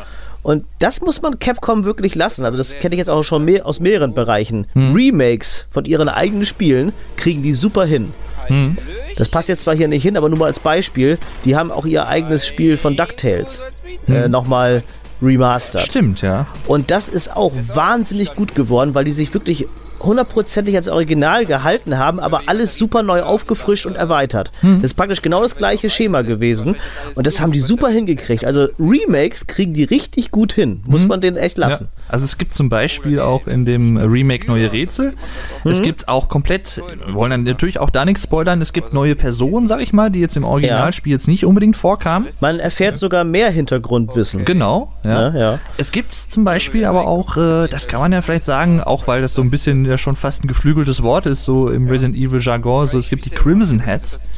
[0.43, 2.45] Und das muss man Capcom wirklich lassen.
[2.45, 4.67] Also das kenne ich jetzt auch schon mehr aus mehreren Bereichen.
[4.73, 4.93] Hm.
[4.93, 8.13] Remakes von ihren eigenen Spielen kriegen die super hin.
[8.47, 8.77] Hm.
[9.15, 11.17] Das passt jetzt zwar hier nicht hin, aber nur mal als Beispiel.
[11.43, 13.63] Die haben auch ihr eigenes Spiel von DuckTales
[14.05, 14.15] hm.
[14.15, 14.83] äh, nochmal
[15.21, 15.85] remastered.
[15.85, 16.47] Stimmt, ja.
[16.67, 19.67] Und das ist auch wahnsinnig gut geworden, weil die sich wirklich
[19.99, 24.51] hundertprozentig als Original gehalten haben, aber alles super neu aufgefrischt und erweitert.
[24.61, 24.75] Hm.
[24.75, 26.75] Das ist praktisch genau das gleiche Schema gewesen
[27.15, 28.45] und das haben die super hingekriegt.
[28.45, 31.09] Also Remakes kriegen die richtig gut hin, muss hm.
[31.09, 31.85] man denen echt lassen.
[31.85, 32.03] Ja.
[32.09, 35.13] Also es gibt zum Beispiel auch in dem Remake neue Rätsel.
[35.63, 35.71] Hm.
[35.71, 39.15] Es gibt auch komplett, wir wollen dann natürlich auch da nichts spoilern, es gibt neue
[39.15, 41.15] Personen, sag ich mal, die jetzt im Originalspiel ja.
[41.15, 42.27] jetzt nicht unbedingt vorkamen.
[42.39, 44.45] Man erfährt sogar mehr Hintergrundwissen.
[44.45, 45.35] Genau, ja.
[45.35, 49.07] ja es gibt zum Beispiel aber auch, äh, das kann man ja vielleicht sagen, auch
[49.07, 52.15] weil das so ein bisschen ja schon fast ein geflügeltes Wort ist, so im Resident
[52.15, 52.87] Evil Jargon.
[52.87, 54.29] So, es gibt die Crimson Heads.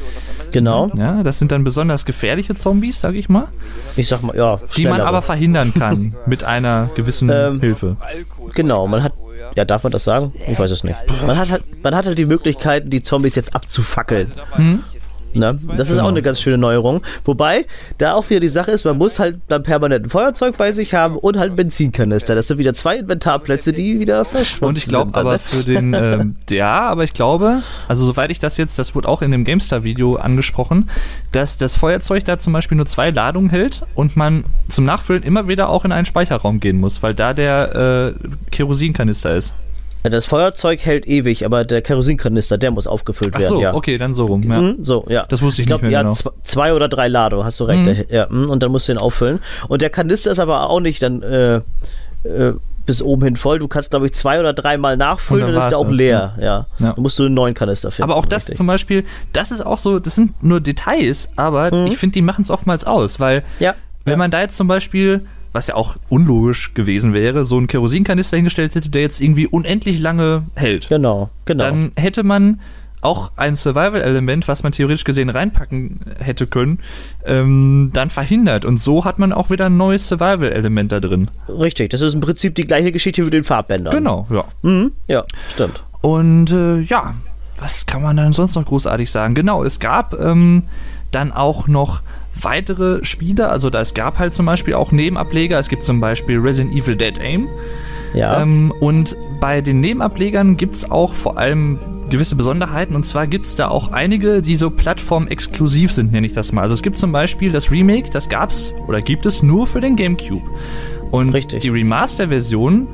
[0.52, 0.90] Genau.
[0.96, 3.48] Ja, das sind dann besonders gefährliche Zombies, sag ich mal.
[3.96, 4.58] Ich sag mal, ja.
[4.76, 7.96] Die man aber verhindern kann mit einer gewissen ähm, Hilfe.
[8.54, 9.12] Genau, man hat
[9.56, 10.32] ja, darf man das sagen?
[10.48, 10.96] Ich weiß es nicht.
[11.26, 14.32] Man hat halt, man hat halt die Möglichkeit, die Zombies jetzt abzufackeln.
[14.52, 14.84] Hm?
[15.34, 15.58] Ne?
[15.76, 16.06] Das ist genau.
[16.06, 17.02] auch eine ganz schöne Neuerung.
[17.24, 17.66] Wobei,
[17.98, 20.94] da auch wieder die Sache ist, man muss halt dann permanent ein Feuerzeug bei sich
[20.94, 22.34] haben und halt Benzinkanister.
[22.34, 25.38] Das sind wieder zwei Inventarplätze, die wieder verschwunden Und ich glaube aber ne?
[25.38, 29.22] für den, ähm, ja, aber ich glaube, also soweit ich das jetzt, das wurde auch
[29.22, 30.90] in dem GameStar-Video angesprochen,
[31.32, 35.48] dass das Feuerzeug da zum Beispiel nur zwei Ladungen hält und man zum Nachfüllen immer
[35.48, 39.52] wieder auch in einen Speicherraum gehen muss, weil da der äh, Kerosinkanister ist.
[40.02, 43.62] Das Feuerzeug hält ewig, aber der Kerosinkanister, der muss aufgefüllt Ach so, werden.
[43.62, 43.74] Ja.
[43.74, 44.42] okay, dann so rum.
[44.42, 44.60] Ja.
[44.60, 45.26] Mhm, so, ja.
[45.28, 46.32] Das wusste ich, ich glaub, nicht mehr ja, genau.
[46.42, 47.84] Zwei oder drei Ladungen, hast du recht.
[47.84, 48.04] Mhm.
[48.08, 49.40] Ja, mhm, und dann musst du den auffüllen.
[49.68, 51.56] Und der Kanister ist aber auch nicht dann äh,
[52.24, 52.54] äh,
[52.86, 53.58] bis oben hin voll.
[53.58, 56.34] Du kannst, glaube ich, zwei oder dreimal nachfüllen und dann, dann ist der auch leer.
[56.38, 56.42] Ja.
[56.42, 56.66] ja.
[56.78, 56.92] ja.
[56.92, 58.10] Dann musst du einen neuen Kanister finden.
[58.10, 58.56] Aber auch das richtig.
[58.56, 61.86] zum Beispiel, das ist auch so, das sind nur Details, aber mhm.
[61.86, 63.74] ich finde, die machen es oftmals aus, weil ja.
[64.04, 68.36] wenn man da jetzt zum Beispiel was ja auch unlogisch gewesen wäre, so einen Kerosinkanister
[68.36, 70.88] hingestellt hätte, der jetzt irgendwie unendlich lange hält.
[70.88, 71.64] Genau, genau.
[71.64, 72.60] Dann hätte man
[73.02, 76.80] auch ein Survival-Element, was man theoretisch gesehen reinpacken hätte können,
[77.24, 78.64] ähm, dann verhindert.
[78.64, 81.30] Und so hat man auch wieder ein neues Survival-Element da drin.
[81.48, 83.94] Richtig, das ist im Prinzip die gleiche Geschichte wie den Farbbändern.
[83.94, 84.44] Genau, ja.
[84.62, 85.24] Mhm, ja,
[85.54, 85.82] stimmt.
[86.02, 87.14] Und äh, ja,
[87.58, 89.34] was kann man dann sonst noch großartig sagen?
[89.34, 90.64] Genau, es gab ähm,
[91.10, 92.02] dann auch noch
[92.42, 93.48] weitere Spiele.
[93.48, 95.58] Also da, es gab halt zum Beispiel auch Nebenableger.
[95.58, 97.48] Es gibt zum Beispiel Resident Evil Dead Aim.
[98.14, 98.42] Ja.
[98.42, 101.78] Ähm, und bei den Nebenablegern gibt es auch vor allem
[102.10, 102.94] gewisse Besonderheiten.
[102.94, 106.62] Und zwar gibt es da auch einige, die so plattformexklusiv sind, nenne ich das mal.
[106.62, 109.80] Also es gibt zum Beispiel das Remake, das gab es oder gibt es nur für
[109.80, 110.42] den GameCube.
[111.10, 111.60] Und Richtig.
[111.60, 112.86] die Remaster-Version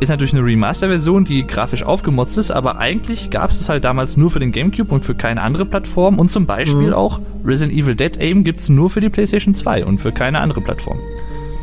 [0.00, 4.16] ist natürlich eine Remaster-Version, die grafisch aufgemotzt ist, aber eigentlich gab es es halt damals
[4.16, 6.18] nur für den GameCube und für keine andere Plattform.
[6.18, 6.94] Und zum Beispiel mhm.
[6.94, 10.40] auch Resident Evil Dead Aim gibt es nur für die PlayStation 2 und für keine
[10.40, 10.98] andere Plattform.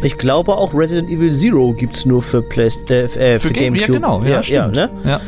[0.04, 3.54] Ich glaube auch Resident Evil Zero gibt es nur für, Play äh, äh, für, für
[3.54, 3.94] Game, GameCube.
[3.94, 4.76] Ja, genau, ja, ja stimmt.
[4.76, 4.90] Ja, ne?
[5.06, 5.22] ja.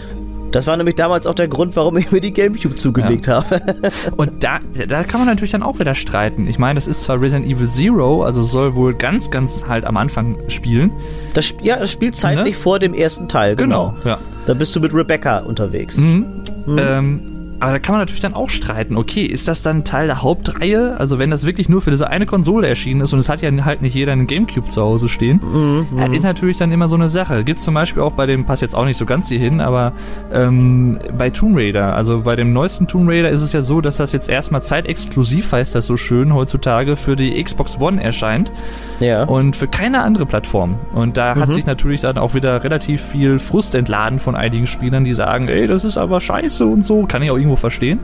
[0.53, 3.43] Das war nämlich damals auch der Grund, warum ich mir die Gamecube zugelegt ja.
[3.43, 3.59] habe.
[4.17, 6.47] Und da, da kann man natürlich dann auch wieder streiten.
[6.47, 9.97] Ich meine, das ist zwar Resident Evil Zero, also soll wohl ganz, ganz halt am
[9.97, 10.91] Anfang spielen.
[11.33, 12.61] Das, ja, das spielt zeitlich ne?
[12.61, 13.95] vor dem ersten Teil, genau.
[14.03, 14.09] genau.
[14.11, 14.19] ja.
[14.45, 15.97] Da bist du mit Rebecca unterwegs.
[15.97, 16.43] Mhm.
[16.67, 16.79] Mhm.
[16.79, 17.32] Ähm,
[17.63, 20.97] aber da kann man natürlich dann auch streiten, okay, ist das dann Teil der Hauptreihe?
[20.99, 23.49] Also wenn das wirklich nur für diese eine Konsole erschienen ist und es hat ja
[23.63, 26.95] halt nicht jeder einen Gamecube zu Hause stehen, mhm, das ist natürlich dann immer so
[26.95, 27.45] eine Sache.
[27.45, 29.61] Gibt es zum Beispiel auch bei dem, passt jetzt auch nicht so ganz hier hin,
[29.61, 29.93] aber
[30.33, 33.95] ähm, bei Tomb Raider, also bei dem neuesten Tomb Raider ist es ja so, dass
[33.95, 38.51] das jetzt erstmal zeitexklusiv, heißt das so schön, heutzutage für die Xbox One erscheint.
[38.99, 39.23] Ja.
[39.23, 40.75] Und für keine andere Plattform.
[40.91, 41.39] Und da mhm.
[41.39, 45.47] hat sich natürlich dann auch wieder relativ viel Frust entladen von einigen Spielern, die sagen,
[45.47, 47.05] ey, das ist aber scheiße und so.
[47.05, 47.99] Kann ich auch irgendwo irgendwo verstehen.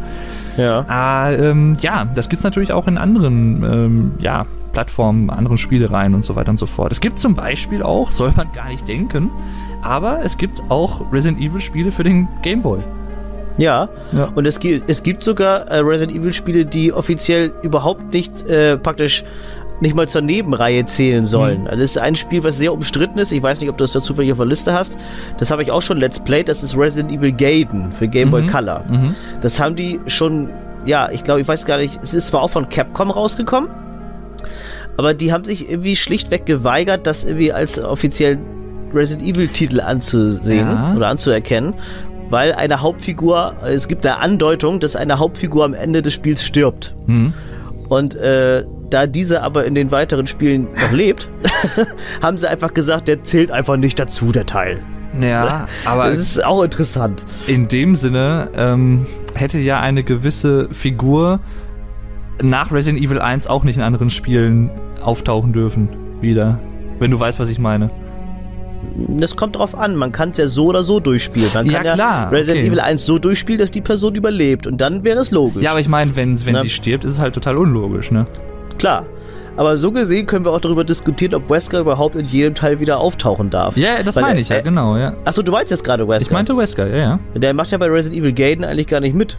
[0.57, 0.85] Ja.
[0.87, 6.13] Ah, ähm, ja, das gibt es natürlich auch in anderen ähm, ja, Plattformen, anderen Spielereien
[6.13, 6.91] und so weiter und so fort.
[6.91, 9.29] Es gibt zum Beispiel auch, soll man gar nicht denken,
[9.81, 12.79] aber es gibt auch Resident Evil Spiele für den Game Boy.
[13.57, 14.29] Ja, ja.
[14.35, 18.77] und es gibt, es gibt sogar äh, Resident Evil Spiele, die offiziell überhaupt nicht äh,
[18.77, 19.25] praktisch
[19.81, 21.61] nicht mal zur Nebenreihe zählen sollen.
[21.61, 21.67] Mhm.
[21.67, 23.31] Also es ist ein Spiel, was sehr umstritten ist.
[23.31, 24.97] Ich weiß nicht, ob du das da zufällig auf der Liste hast.
[25.37, 26.49] Das habe ich auch schon Let's Played.
[26.49, 28.47] Das ist Resident Evil Gaiden für Game Boy mhm.
[28.47, 28.85] Color.
[28.89, 29.15] Mhm.
[29.41, 30.49] Das haben die schon,
[30.85, 33.69] ja, ich glaube, ich weiß gar nicht, es ist zwar auch von Capcom rausgekommen,
[34.97, 38.37] aber die haben sich irgendwie schlichtweg geweigert, das irgendwie als offiziell
[38.93, 40.93] Resident Evil Titel anzusehen ja.
[40.95, 41.75] oder anzuerkennen,
[42.29, 46.95] weil eine Hauptfigur, es gibt eine Andeutung, dass eine Hauptfigur am Ende des Spiels stirbt.
[47.07, 47.33] Mhm.
[47.89, 51.27] Und äh, da diese aber in den weiteren Spielen noch lebt,
[52.21, 54.79] haben sie einfach gesagt, der zählt einfach nicht dazu, der Teil.
[55.19, 56.09] Ja, aber.
[56.09, 57.25] Das ist auch interessant.
[57.47, 61.39] In dem Sinne ähm, hätte ja eine gewisse Figur
[62.41, 64.69] nach Resident Evil 1 auch nicht in anderen Spielen
[65.01, 65.89] auftauchen dürfen.
[66.21, 66.59] Wieder.
[66.99, 67.89] Wenn du weißt, was ich meine.
[69.07, 71.49] Das kommt drauf an, man kann es ja so oder so durchspielen.
[71.53, 72.67] Man kann ja, klar, ja Resident okay.
[72.67, 75.63] Evil 1 so durchspielen, dass die Person überlebt und dann wäre es logisch.
[75.63, 78.25] Ja, aber ich meine, wenn, wenn sie stirbt, ist es halt total unlogisch, ne?
[78.77, 79.05] Klar.
[79.57, 82.97] aber so gesehen können wir auch darüber diskutieren, ob Wesker überhaupt in jedem Teil wieder
[82.99, 83.75] auftauchen darf.
[83.75, 85.13] Ja, das Weil meine ich ja, er- genau, ja.
[85.25, 86.27] Achso, du meinst jetzt gerade Wesker.
[86.27, 87.19] Ich meinte Wesker, ja, ja.
[87.35, 89.37] Der macht ja bei Resident Evil Gaiden eigentlich gar nicht mit.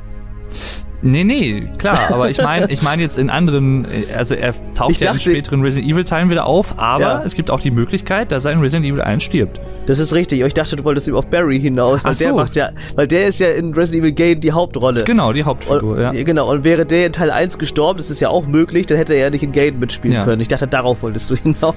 [1.02, 5.00] Nee, nee, klar, aber ich meine ich mein jetzt in anderen, also er taucht Ich
[5.00, 7.22] ja in späteren Resident Evil Teilen wieder auf, aber Ja.
[7.24, 9.58] es gibt auch die Möglichkeit, dass er in Resident Evil 1 stirbt.
[9.86, 12.28] Das ist richtig, aber ich dachte, du wolltest eben auf Barry hinaus, weil Ach der
[12.30, 12.36] so.
[12.36, 15.04] macht ja, weil der ist ja in Resident Evil Gaiden die Hauptrolle.
[15.04, 16.12] Genau, die Hauptfigur, Und, ja.
[16.12, 19.14] Genau, und wäre der in Teil 1 gestorben, das ist ja auch möglich, dann hätte
[19.14, 20.24] er ja nicht in Gaiden mitspielen Ja.
[20.24, 20.40] können.
[20.42, 21.74] Ich dachte, darauf wolltest du hinaus.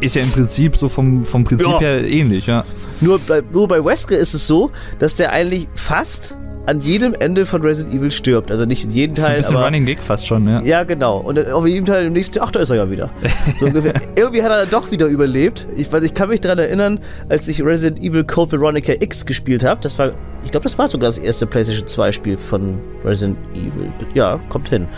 [0.00, 1.78] Ist ja im Prinzip so vom, vom Prinzip Ja.
[1.80, 2.64] her ähnlich, ja.
[3.00, 6.36] Nur bei, nur bei Wesker ist es so, dass der eigentlich fast
[6.66, 8.50] an jedem Ende von Resident Evil stirbt.
[8.50, 9.66] Also nicht in jedem Das ist ein Teil, bisschen aber...
[9.66, 10.60] Running Gig fast schon, ja.
[10.62, 11.18] Ja, genau.
[11.18, 13.10] Und auf jedem Teil im nächsten, ach, da ist er ja wieder.
[13.58, 13.94] So ungefähr.
[14.16, 15.66] Irgendwie hat er doch wieder überlebt.
[15.76, 19.64] Ich, weiß, ich kann mich daran erinnern, als ich Resident Evil Code Veronica X gespielt
[19.64, 19.80] habe.
[19.80, 20.12] Das war,
[20.44, 23.92] ich glaube, das war sogar das erste PlayStation 2 Spiel von Resident Evil.
[24.14, 24.88] Ja, kommt hin.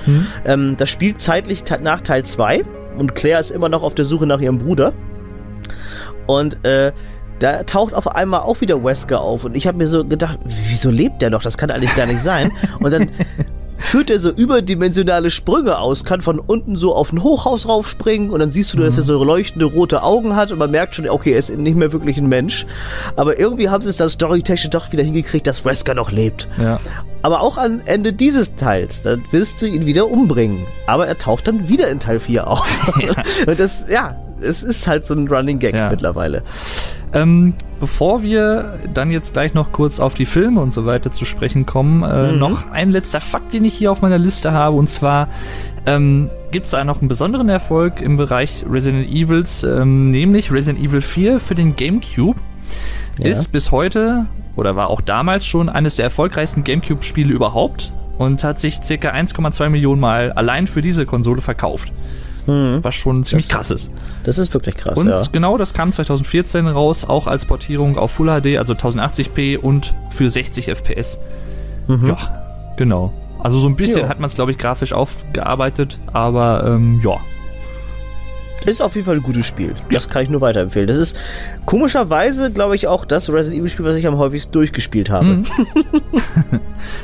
[0.47, 2.62] Ähm, das spielt zeitlich nach Teil 2
[2.97, 4.93] und Claire ist immer noch auf der Suche nach ihrem Bruder.
[6.27, 6.93] Und äh,
[7.39, 9.45] da taucht auf einmal auch wieder Wesker auf.
[9.45, 11.43] Und ich habe mir so gedacht, wieso lebt der noch?
[11.43, 12.51] Das kann eigentlich gar nicht sein.
[12.80, 13.11] Und dann
[13.80, 18.41] führt er so überdimensionale Sprünge aus, kann von unten so auf ein Hochhaus raufspringen und
[18.41, 21.30] dann siehst du, dass er so leuchtende rote Augen hat und man merkt schon, okay,
[21.32, 22.66] er ist nicht mehr wirklich ein Mensch.
[23.14, 26.49] Aber irgendwie haben sie es dann storytechnisch doch wieder hingekriegt, dass Wesker noch lebt.
[26.61, 26.80] ja.
[27.22, 30.66] Aber auch am Ende dieses Teils, dann wirst du ihn wieder umbringen.
[30.86, 32.68] Aber er taucht dann wieder in Teil 4 auf.
[33.47, 35.91] Und das, ja, es ist halt so ein Running Gag Ja.
[35.91, 36.45] mittlerweile.
[37.15, 41.25] Ähm, bevor wir dann jetzt gleich noch kurz auf die Filme und so weiter zu
[41.25, 42.39] sprechen kommen, äh, Mhm.
[42.39, 44.77] noch ein letzter Fakt, den ich hier auf meiner Liste habe.
[44.77, 45.29] Und zwar
[45.87, 50.85] ähm, gibt es da noch einen besonderen Erfolg im Bereich Resident Evils, ähm, nämlich Resident
[50.85, 52.39] Evil 4 für den GameCube.
[53.19, 53.31] Ja.
[53.31, 58.59] Ist bis heute oder war auch damals schon eines der erfolgreichsten GameCube-Spiele überhaupt und hat
[58.59, 61.93] sich circa 1,2 Millionen Mal allein für diese Konsole verkauft.
[62.82, 63.90] Was schon ziemlich krass ist.
[64.24, 65.22] Das ist wirklich krass, Und ja.
[65.30, 70.30] genau, das kam 2014 raus, auch als Portierung auf Full HD, also 1080p und für
[70.30, 71.18] 60 FPS.
[71.88, 73.12] Ja, genau.
[73.40, 74.09] Also so ein bisschen Ja.
[74.09, 77.18] hat man es, glaube ich, grafisch aufgearbeitet, aber ähm, ja.
[78.66, 79.74] Ist auf jeden Fall ein gutes Spiel.
[79.90, 80.88] Das kann ich nur weiterempfehlen.
[80.88, 81.16] Das ist
[81.64, 85.26] komischerweise, glaube ich, auch das Resident Evil Spiel, was ich am häufigsten durchgespielt habe.
[85.26, 85.46] Mhm.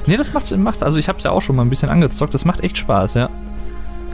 [0.06, 2.34] Nee, das macht, macht also ich habe es ja auch schon mal ein bisschen angezockt,
[2.34, 3.30] das macht echt Spaß, ja.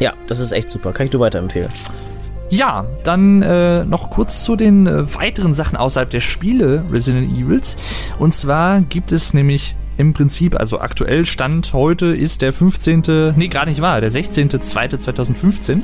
[0.01, 0.93] Ja, das ist echt super.
[0.93, 1.71] Kann ich nur weiterempfehlen.
[2.49, 7.77] Ja, dann äh, noch kurz zu den äh, weiteren Sachen außerhalb der Spiele Resident Evils.
[8.19, 13.49] Und zwar gibt es nämlich im Prinzip, also aktuell Stand heute ist der 15., nee,
[13.49, 15.83] gar nicht wahr, der 16.02.2015.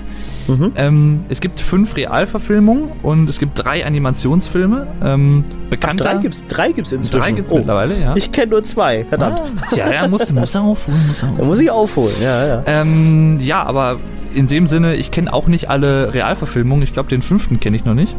[0.77, 4.87] Ähm, es gibt fünf Realverfilmungen und es gibt drei Animationsfilme.
[5.05, 6.05] Ähm, bekannter.
[6.05, 7.21] Drei gibt's, drei gibt's inzwischen.
[7.21, 8.17] Drei gibt's Oh, mittlerweile, ja.
[8.17, 9.43] Ich kenne nur zwei, verdammt.
[9.73, 11.49] Ah, ja, ja, muss, muss er aufholen, muss er aufholen.
[11.49, 12.63] muss ich aufholen, ja, ja.
[12.67, 13.99] Ähm, ja, aber
[14.33, 16.83] in dem Sinne, ich kenne auch nicht alle Realverfilmungen.
[16.83, 18.15] Ich glaube, den fünften kenne ich noch nicht.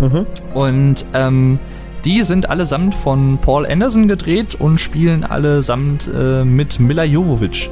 [0.00, 0.26] Mhm.
[0.54, 1.58] Und ähm,
[2.04, 7.70] die sind allesamt von Paul Anderson gedreht und spielen allesamt äh, mit Mila Jovovich,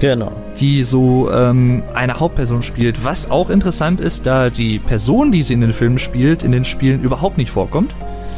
[0.00, 0.32] Genau.
[0.60, 3.04] die so ähm, eine Hauptperson spielt.
[3.04, 6.64] Was auch interessant ist, da die Person, die sie in den Filmen spielt, in den
[6.64, 7.94] Spielen überhaupt nicht vorkommt.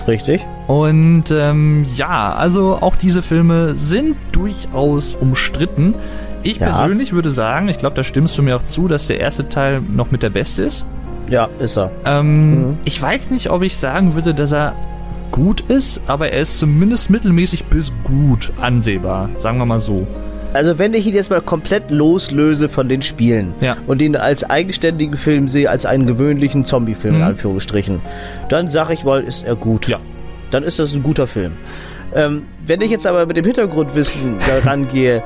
[0.06, 0.40] Richtig.
[0.68, 5.94] Und ähm, ja, also auch diese Filme sind durchaus umstritten.
[6.44, 6.66] Ich Ja.
[6.68, 9.80] persönlich würde sagen, ich glaube, da stimmst du mir auch zu, dass der erste Teil
[9.80, 10.84] noch mit der beste ist.
[11.28, 11.90] Ja, ist er.
[12.04, 12.78] Ähm, Mhm.
[12.84, 14.74] Ich weiß nicht, ob ich sagen würde, dass er
[15.36, 20.06] gut ist, aber er ist zumindest mittelmäßig bis gut ansehbar, sagen wir mal so.
[20.54, 23.76] Also wenn ich ihn jetzt mal komplett loslöse von den Spielen Ja.
[23.86, 27.26] und ihn als eigenständigen Film sehe, als einen gewöhnlichen Zombie-Film in Mhm.
[27.26, 28.00] Anführungsstrichen,
[28.48, 29.86] dann sage ich mal, ist er gut.
[29.88, 29.98] Ja.
[30.50, 31.52] Dann ist das ein guter Film.
[32.14, 35.22] Ähm, wenn ich jetzt aber mit dem Hintergrundwissen da rangehe,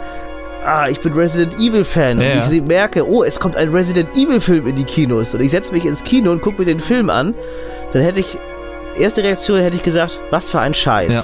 [0.67, 4.17] ah, ich bin Resident Evil Fan Ja, und ich merke, oh, es kommt ein Resident
[4.17, 6.81] Evil Film in die Kinos und ich setze mich ins Kino und gucke mir den
[6.81, 7.35] Film an,
[7.93, 8.37] dann hätte ich
[8.97, 11.11] erste Reaktion hätte ich gesagt, was für ein Scheiß.
[11.11, 11.23] Ja.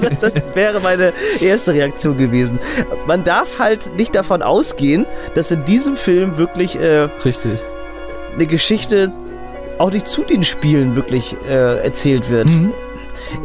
[0.00, 2.58] das, das wäre meine erste Reaktion gewesen.
[3.06, 7.60] Man darf halt nicht davon ausgehen, dass in diesem Film wirklich äh, Richtig.
[8.34, 9.12] eine Geschichte
[9.78, 12.50] auch nicht zu den Spielen wirklich äh, erzählt wird.
[12.50, 12.72] Mhm.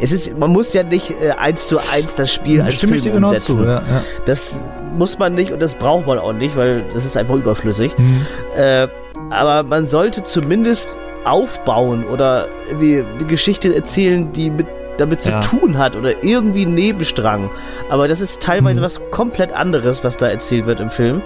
[0.00, 3.14] Es ist, man muss ja nicht äh, eins zu eins das Spiel als Stimme Film
[3.14, 3.58] genau umsetzen.
[3.58, 3.64] zu.
[3.64, 4.04] Ja, ja.
[4.24, 4.62] Das
[4.96, 7.96] muss man nicht und das braucht man auch nicht, weil das ist einfach überflüssig.
[7.98, 8.26] Mhm.
[8.56, 8.88] Äh,
[9.30, 14.66] aber man sollte zumindest aufbauen oder irgendwie eine Geschichte erzählen, die mit,
[14.98, 15.40] damit Ja.
[15.40, 17.50] zu tun hat oder irgendwie einen Nebenstrang.
[17.90, 18.84] Aber das ist teilweise Mhm.
[18.84, 21.22] was komplett anderes, was da erzählt wird im Film.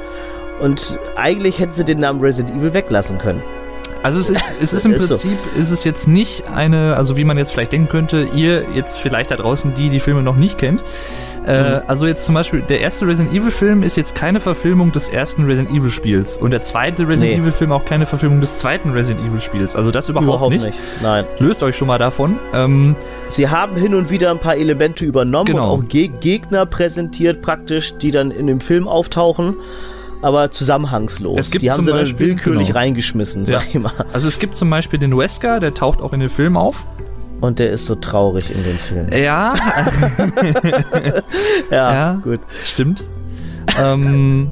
[0.61, 3.43] Und eigentlich hätten sie den Namen Resident Evil weglassen können.
[4.03, 5.09] Also es ist, es ist im Ist so.
[5.09, 8.99] Prinzip, ist es jetzt nicht eine, also wie man jetzt vielleicht denken könnte, ihr jetzt
[9.01, 10.83] vielleicht da draußen, die die Filme noch nicht kennt,
[11.49, 15.09] Äh, also jetzt zum Beispiel, der erste Resident Evil Film ist jetzt keine Verfilmung des
[15.09, 16.37] ersten Resident Evil Spiels.
[16.37, 17.43] Und der zweite Resident Nee.
[17.43, 19.75] Evil Film auch keine Verfilmung des zweiten Resident Evil Spiels.
[19.75, 20.67] Also das überhaupt, nicht.
[21.03, 21.25] Nein.
[21.39, 22.39] Löst euch schon mal davon.
[22.53, 22.95] Ähm,
[23.29, 25.75] Sie haben hin und wieder ein paar Elemente übernommen Genau.
[25.75, 29.55] und auch Ge Gegner präsentiert praktisch, die dann in dem Film auftauchen,
[30.23, 31.39] aber zusammenhangslos.
[31.39, 32.79] Es gibt die haben sie dann Beispiel- willkürlich genau.
[32.81, 33.61] reingeschmissen, Ja.
[33.61, 33.93] sag ich mal.
[34.13, 36.85] also es gibt zum Beispiel den Wesker, der taucht auch in den Film auf.
[37.41, 39.13] Und der ist so traurig in dem Film.
[39.13, 39.55] Ja,
[41.71, 42.13] Ja, ja.
[42.23, 42.41] gut.
[42.63, 43.05] stimmt.
[43.81, 44.51] ähm,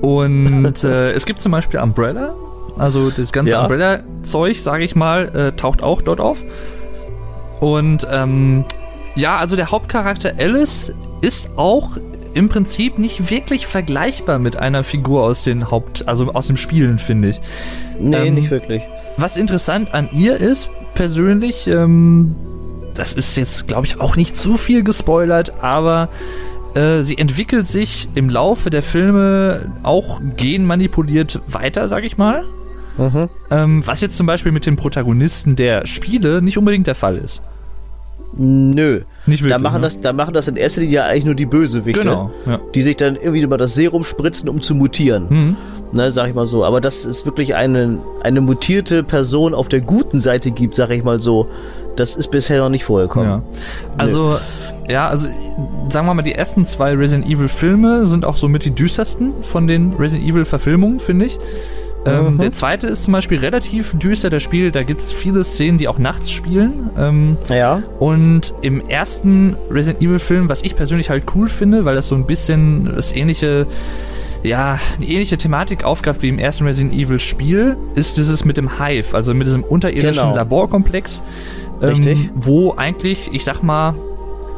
[0.00, 2.34] und äh, es gibt zum Beispiel Umbrella.
[2.78, 3.62] Also das ganze Ja.
[3.62, 6.40] Umbrella-Zeug, sage ich mal, äh, taucht auch dort auf.
[7.60, 8.64] Und ähm,
[9.16, 11.96] ja, also der Hauptcharakter Alice ist auch
[12.34, 16.98] im Prinzip nicht wirklich vergleichbar mit einer Figur aus den Haupt, also aus dem Spielen,
[16.98, 17.40] finde ich.
[17.98, 18.82] Nee, Ähm, nicht wirklich.
[19.16, 22.34] Was interessant an ihr ist, persönlich, ähm,
[22.94, 26.08] das ist jetzt, glaube ich, auch nicht zu viel gespoilert, aber
[26.74, 32.44] äh, sie entwickelt sich im Laufe der Filme auch genmanipuliert weiter, sag ich mal.
[32.98, 33.28] Mhm.
[33.50, 37.42] Ähm, was jetzt zum Beispiel mit den Protagonisten der Spiele nicht unbedingt der Fall ist.
[38.38, 39.02] Nö.
[39.26, 39.50] Nicht wirklich.
[39.50, 39.86] Da machen, ne?
[39.86, 42.60] das, da machen das in erster Linie eigentlich nur die Bösewichte, Genau, ja.
[42.74, 45.26] die sich dann irgendwie mal das Serum spritzen, um zu mutieren.
[45.28, 45.56] Mhm.
[45.90, 46.64] Ne, sag ich mal so.
[46.64, 51.02] Aber dass es wirklich eine, eine mutierte Person auf der guten Seite gibt, sag ich
[51.02, 51.48] mal so,
[51.96, 53.28] das ist bisher noch nicht vorgekommen.
[53.28, 53.42] Ja.
[53.96, 54.36] Also,
[54.88, 55.28] ja, also
[55.88, 59.66] sagen wir mal, die ersten zwei Resident Evil Filme sind auch somit die düstersten von
[59.66, 61.38] den Resident Evil Verfilmungen, finde ich.
[62.06, 62.38] Ähm, Mhm.
[62.38, 65.88] Der zweite ist zum Beispiel relativ düster, der Spiel, da gibt es viele Szenen, die
[65.88, 66.90] auch nachts spielen.
[66.98, 67.82] Ähm, Ja.
[67.98, 72.14] und im ersten Resident Evil Film, was ich persönlich halt cool finde, weil das so
[72.14, 73.66] ein bisschen das ähnliche,
[74.44, 78.78] ja, eine ähnliche Thematik aufgreift wie im ersten Resident Evil Spiel, ist dieses mit dem
[78.78, 80.36] Hive, also mit diesem unterirdischen Genau.
[80.36, 81.22] Laborkomplex.
[81.82, 82.30] ähm.
[82.36, 83.94] Wo eigentlich, ich sag mal,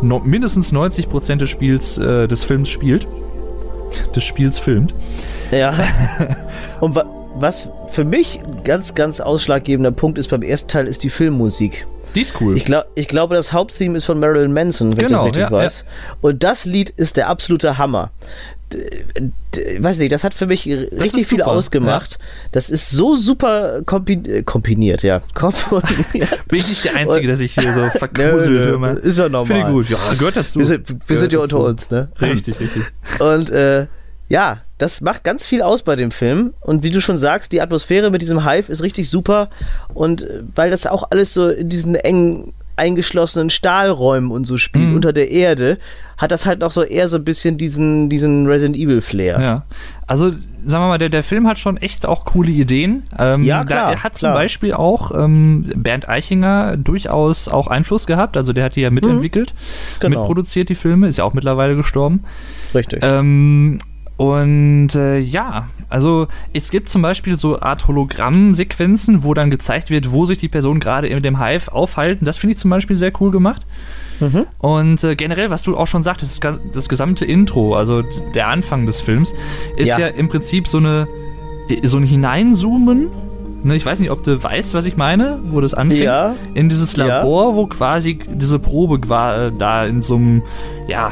[0.03, 3.07] no, mindestens 90% des Spiels, äh, des Films spielt.
[4.14, 4.95] Des Spiels filmt.
[5.51, 5.74] Ja.
[6.80, 7.05] Und wa
[7.41, 11.86] was für mich ein ganz, ganz ausschlaggebender Punkt ist beim ersten Teil, ist die Filmmusik.
[12.14, 12.57] Die ist cool.
[12.57, 15.43] Ich, glaub, ich glaube, das Haupttheme ist von Marilyn Manson, wenn Genau, ich das richtig
[15.43, 15.84] ja, weiß.
[16.20, 18.11] Und das Lied ist der absolute Hammer.
[19.78, 22.18] Weiß nicht, das hat für mich richtig ist viel ausgemacht.
[22.53, 25.20] Das ist so super kompi äh, kombiniert, ja.
[26.49, 28.97] Bin ich nicht der Einzige, der sich hier so nö, immer.
[28.97, 29.47] ist ja normal.
[29.47, 29.88] Finde ich gut.
[29.88, 30.61] Ja, gehört dazu.
[30.61, 32.11] Wir sind, wir sind ja unter uns, ne?
[32.20, 32.84] Richtig, richtig.
[33.18, 33.88] Und äh,
[34.28, 36.55] ja, das macht ganz viel aus bei dem Film.
[36.61, 39.49] Und wie du schon sagst, die Atmosphäre mit diesem Hive ist richtig super.
[39.95, 44.89] Und äh, weil das auch alles so in diesen engen eingeschlossenen Stahlräumen und so spielt,
[44.89, 44.95] Mhm.
[44.97, 45.76] unter der Erde,
[46.16, 49.39] hat das halt noch so eher so ein bisschen diesen, diesen Resident Evil Flair.
[49.39, 49.66] Ja.
[50.07, 53.03] Also, sagen wir mal, der, der Film hat schon echt auch coole Ideen.
[53.18, 54.35] Ähm, Ja, Da klar, hat zum klar.
[54.35, 58.39] Beispiel auch ähm, Bernd Eichinger durchaus auch Einfluss gehabt.
[58.39, 59.53] Also, der hat die ja mitentwickelt,
[59.99, 60.20] Genau.
[60.20, 61.07] mitproduziert, die Filme.
[61.09, 62.24] Ist ja auch mittlerweile gestorben.
[62.74, 63.01] Richtig.
[63.03, 63.76] Ähm,
[64.20, 70.12] und äh, ja, also es gibt zum Beispiel so Art Hologramm-Sequenzen, wo dann gezeigt wird,
[70.12, 72.26] wo sich die Personen gerade in dem Hive aufhalten.
[72.26, 73.62] Das finde ich zum Beispiel sehr cool gemacht.
[74.20, 74.44] Mhm.
[74.58, 78.02] Und äh, generell, was du auch schon sagtest, das, das gesamte Intro, also
[78.34, 79.34] der Anfang des Films,
[79.78, 80.06] ist ja, Ja.
[80.08, 81.08] im Prinzip so eine
[81.82, 83.06] so ein Hineinzoomen.
[83.62, 86.02] Ne, ich weiß nicht, ob du weißt, was ich meine, wo das anfängt.
[86.02, 86.34] Ja.
[86.52, 87.06] In dieses Ja.
[87.06, 90.42] Labor, wo quasi diese Probe war, äh, da in so einem,
[90.88, 91.10] ja,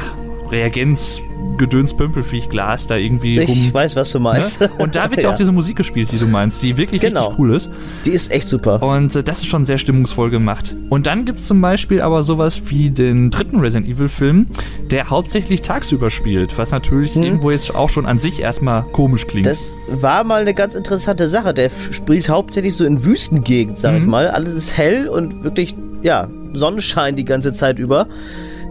[0.51, 1.21] Reagenz,
[1.57, 3.49] Gedöns, Pömpelfiech-Glas da irgendwie rum.
[3.51, 4.61] ich weiß, was du meinst.
[4.61, 4.69] Ne?
[4.77, 7.21] Und da wird ja auch diese Musik gespielt, die du meinst, die wirklich Genau.
[7.27, 7.69] richtig cool ist.
[8.05, 8.81] Die ist echt super.
[8.81, 10.75] Und äh, das ist schon sehr stimmungsvoll gemacht.
[10.89, 14.47] Und dann gibt es zum Beispiel aber sowas wie den dritten Resident Evil-Film,
[14.89, 19.45] der hauptsächlich tagsüber spielt, was natürlich irgendwo jetzt auch schon an sich erstmal komisch klingt.
[19.47, 19.51] Hm.
[19.53, 21.53] Das war mal eine ganz interessante Sache.
[21.53, 24.09] Der spielt hauptsächlich so in Wüstengegend, sag ich Mhm.
[24.09, 24.27] mal.
[24.29, 28.07] Alles ist hell und wirklich, ja, Sonnenschein die ganze Zeit über.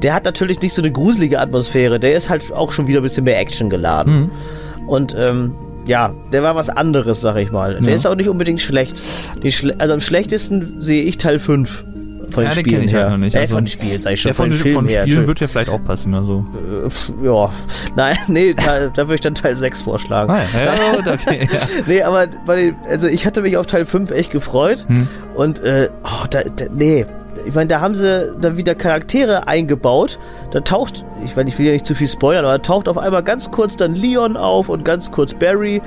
[0.02, 1.98] Der hat natürlich nicht so eine gruselige Atmosphäre.
[1.98, 4.30] Der ist halt auch schon wieder ein bisschen mehr Action geladen.
[4.78, 4.88] Mhm.
[4.88, 5.54] Und, ähm,
[5.86, 7.76] ja, der war was anderes, sag ich mal.
[7.78, 7.94] Der Ja.
[7.94, 9.00] ist auch nicht unbedingt schlecht.
[9.48, 11.84] Schle also am schlechtesten sehe ich Teil 5
[12.30, 13.02] von Ja, den den Spielen ich her.
[13.04, 13.34] halt noch nicht.
[13.34, 14.28] Äh, Also- von den Spielen, sag ich schon.
[14.28, 15.26] der von, den von, Filmen her, Spielen Entschuldigung.
[15.28, 16.14] wird ja vielleicht auch passen.
[16.14, 16.44] Also.
[16.84, 17.50] Äh, Ja,
[17.96, 20.30] nein, nee, da, da würde ich dann Teil 6 vorschlagen.
[20.30, 21.58] Ah, ja, ja, okay, ja.
[21.86, 24.84] Nee, aber bei den, also ich hatte mich auf Teil 5 echt gefreut.
[24.88, 25.08] Hm.
[25.34, 27.06] Und, äh, oh, da, da, nee.
[27.46, 30.18] Ich meine, da haben sie dann wieder Charaktere eingebaut.
[30.50, 32.98] Da taucht, ich meine, ich will ja nicht zu viel spoilern, aber da taucht auf
[32.98, 35.80] einmal ganz kurz dann Leon auf und ganz kurz Barry.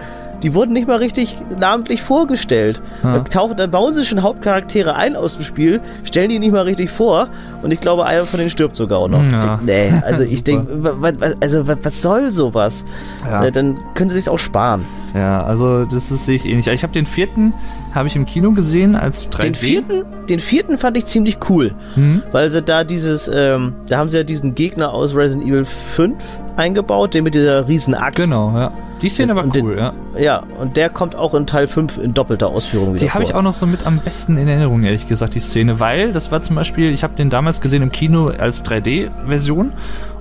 [0.44, 2.82] Die wurden nicht mal richtig namentlich vorgestellt.
[3.04, 3.18] Ja.
[3.18, 6.64] Da, tauchen, da bauen sie schon Hauptcharaktere ein aus dem Spiel, stellen die nicht mal
[6.64, 7.28] richtig vor
[7.62, 9.24] und ich glaube, einer von denen stirbt sogar auch noch.
[9.24, 9.58] Ja.
[9.58, 10.96] Denk, nee, also ich denke,
[11.40, 12.84] also wa- was soll sowas?
[13.30, 13.46] Ja.
[13.46, 14.86] Äh, Dann können sie sich auch sparen.
[15.14, 16.68] Ja, also das ist, sehe ich ähnlich.
[16.68, 17.54] Ich habe den vierten,
[17.94, 19.42] habe ich im Kino gesehen als 3D.
[19.44, 22.24] Den vierten, den vierten fand ich ziemlich cool, Mhm.
[22.32, 26.14] weil sie da dieses, ähm, da haben sie ja diesen Gegner aus Resident Evil 5
[26.56, 28.24] eingebaut, den mit dieser riesen Axt.
[28.24, 28.72] Genau, ja.
[29.02, 29.94] Die Szene war cool, ja.
[30.20, 33.34] Ja, und der kommt auch in Teil 5 in doppelter Ausführung wieder Die habe ich
[33.34, 36.42] auch noch so mit am besten in Erinnerung, ehrlich gesagt, die Szene, weil das war
[36.42, 39.74] zum Beispiel, ich habe den damals gesehen im Kino als 3D-Version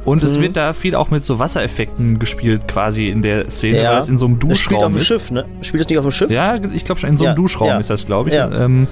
[0.05, 0.27] und Mhm.
[0.27, 3.93] es wird da viel auch mit so Wassereffekten gespielt quasi in der Szene, Ja.
[3.93, 5.07] weil es in so einem Das spielt auf Duschraum dem ist.
[5.07, 5.45] Schiff, ne?
[5.61, 6.31] Spielt das nicht auf dem Schiff?
[6.31, 7.79] Ja, ich glaube schon, in so einem Ja, Duschraum ja.
[7.79, 8.35] ist das, glaube ich.
[8.35, 8.51] Ja.
[8.51, 8.87] Ähm,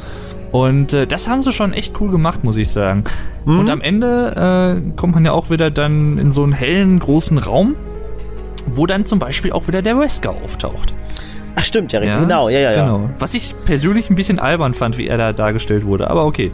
[0.53, 3.05] und äh, das haben sie schon echt cool gemacht, muss ich sagen.
[3.47, 3.59] Mhm.
[3.61, 7.39] Und am Ende äh, kommt man ja auch wieder dann in so einen hellen, großen
[7.39, 7.75] Raum,
[8.77, 10.95] wo dann zum Beispiel auch wieder der Wesker auftaucht.
[11.57, 12.21] Ach, stimmt, ja, richtig.
[12.21, 12.85] Genau, ja, ja, ja.
[12.85, 13.11] Genau.
[13.19, 16.53] Was ich persönlich ein bisschen albern fand, wie er da dargestellt wurde, aber okay.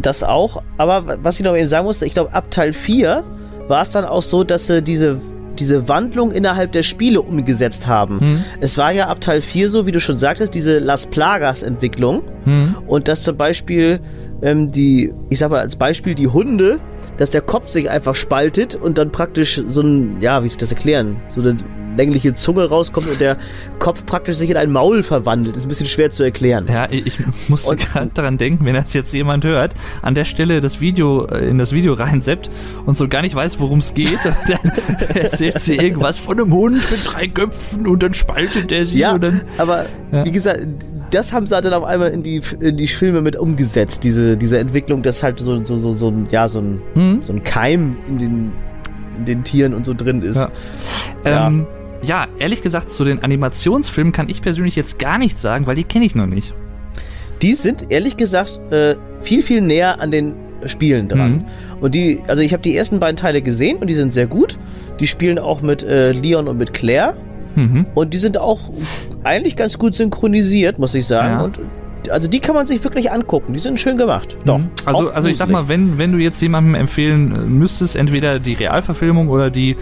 [0.00, 0.62] Das auch.
[0.76, 3.24] Aber was ich noch eben sagen musste, ich glaube, ab Teil 4
[3.66, 5.20] war es dann auch so, dass sie diese,
[5.58, 8.20] diese Wandlung innerhalb der Spiele umgesetzt haben.
[8.20, 8.44] Hm.
[8.60, 12.22] Es war ja ab Teil 4 so, wie du schon sagtest, diese Las Plagas-Entwicklung.
[12.44, 12.76] Hm.
[12.86, 13.98] Und dass zum Beispiel
[14.42, 16.78] ähm, die, ich sag mal als Beispiel, die Hunde,
[17.18, 20.58] dass der Kopf sich einfach spaltet und dann praktisch so ein, ja, wie soll ich
[20.58, 21.16] das erklären?
[21.28, 21.56] So eine
[21.96, 23.36] längliche Zunge rauskommt und der
[23.80, 25.56] Kopf praktisch sich in ein Maul verwandelt.
[25.56, 26.66] Ist ein bisschen schwer zu erklären.
[26.72, 30.80] Ja, ich, musste gerade daran denken, wenn das jetzt jemand hört, an der Stelle das
[30.80, 32.50] Video äh, in das Video reinseppt
[32.86, 34.72] und so gar nicht weiß, worum es geht, dann
[35.14, 39.18] erzählt sie irgendwas von einem Hund mit drei Köpfen und dann spaltet der sie Ja,
[39.18, 39.40] dann.
[39.58, 40.24] aber Ja.
[40.24, 40.60] wie gesagt,
[41.10, 44.58] das haben sie dann auf einmal in die, in die Filme mit umgesetzt, diese, diese
[44.58, 47.22] Entwicklung, dass halt so, so, so, so ein, ja, so ein, Mhm.
[47.22, 48.52] so ein Keim in den,
[49.18, 50.36] in den Tieren und so drin ist.
[50.36, 50.50] Ja.
[51.24, 51.46] Ja.
[51.46, 51.66] Ähm,
[52.02, 55.84] ja, ehrlich gesagt, zu den Animationsfilmen kann ich persönlich jetzt gar nichts sagen, weil die
[55.84, 56.54] kenne ich noch nicht.
[57.42, 60.34] Die sind ehrlich gesagt äh, viel, viel näher an den
[60.66, 61.32] Spielen dran.
[61.32, 61.44] Mhm.
[61.80, 64.58] Und die, also ich habe die ersten beiden Teile gesehen und die sind sehr gut.
[64.98, 67.16] Die spielen auch mit äh, Leon und mit Claire.
[67.58, 67.86] Mhm.
[67.94, 68.58] Und die sind auch
[69.24, 71.38] eigentlich ganz gut synchronisiert, muss ich sagen.
[71.38, 71.44] Ja.
[71.44, 71.58] Und
[72.10, 73.52] also die kann man sich wirklich angucken.
[73.52, 74.36] Die sind schön gemacht.
[74.44, 74.58] Doch.
[74.58, 74.70] Mhm.
[74.84, 78.54] Also, also ich sag mal, wenn, wenn du jetzt jemandem empfehlen äh, müsstest, entweder die
[78.54, 79.76] Realverfilmung oder die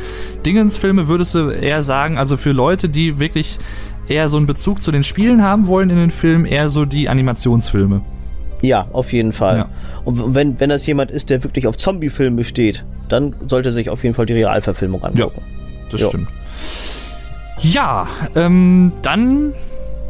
[0.44, 3.58] Dingensfilme, würdest du eher sagen, also für Leute, die wirklich
[4.08, 7.08] eher so einen Bezug zu den Spielen haben wollen in den Filmen, eher so die
[7.08, 8.02] Animationsfilme.
[8.62, 9.58] Ja, auf jeden Fall.
[9.58, 9.68] Ja.
[10.04, 13.90] Und wenn, wenn das jemand ist, der wirklich auf Zombie-Filme steht, dann sollte er sich
[13.90, 15.42] auf jeden Fall die Realverfilmung angucken.
[15.90, 16.08] Das Jo.
[16.08, 16.28] stimmt.
[17.60, 19.54] Ja, ähm, dann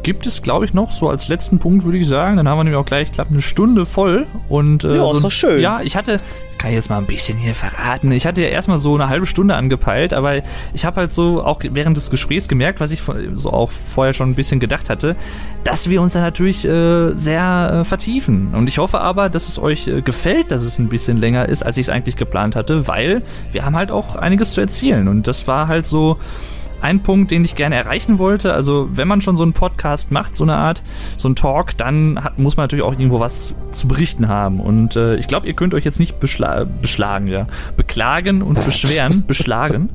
[0.03, 2.63] gibt es, glaube ich, noch so als letzten Punkt, würde ich sagen, dann haben wir
[2.63, 4.25] nämlich auch gleich knapp eine Stunde voll.
[4.47, 5.59] Und, äh, Ja, so ist doch schön.
[5.59, 6.21] Ja, ich hatte,
[6.57, 9.25] kann ich jetzt mal ein bisschen hier verraten, ich hatte ja erstmal so eine halbe
[9.25, 10.35] Stunde angepeilt, aber
[10.73, 13.01] ich habe halt so auch während des Gesprächs gemerkt, was ich
[13.35, 15.17] so auch vorher schon ein bisschen gedacht hatte,
[15.65, 18.53] dass wir uns da natürlich äh, sehr äh, vertiefen.
[18.53, 21.63] Und ich hoffe aber, dass es euch äh, gefällt, dass es ein bisschen länger ist,
[21.63, 25.09] als ich es eigentlich geplant hatte, weil wir haben halt auch einiges zu erzählen.
[25.09, 26.17] Und das war halt so
[26.81, 28.53] ein Punkt, den ich gerne erreichen wollte.
[28.53, 30.83] Also, wenn man schon so einen Podcast macht, so eine Art,
[31.17, 34.59] so ein Talk, dann hat, muss man natürlich auch irgendwo was zu berichten haben.
[34.59, 37.47] Und äh, ich glaube, ihr könnt euch jetzt nicht beschla beschlagen, ja.
[37.75, 39.89] Beklagen und beschweren, beschlagen,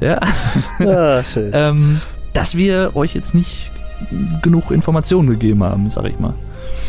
[0.00, 0.20] ja.
[0.80, 1.50] Ah, schön.
[1.54, 2.00] ähm,
[2.32, 3.70] dass wir euch jetzt nicht
[4.42, 6.34] genug Informationen gegeben haben, sag ich mal.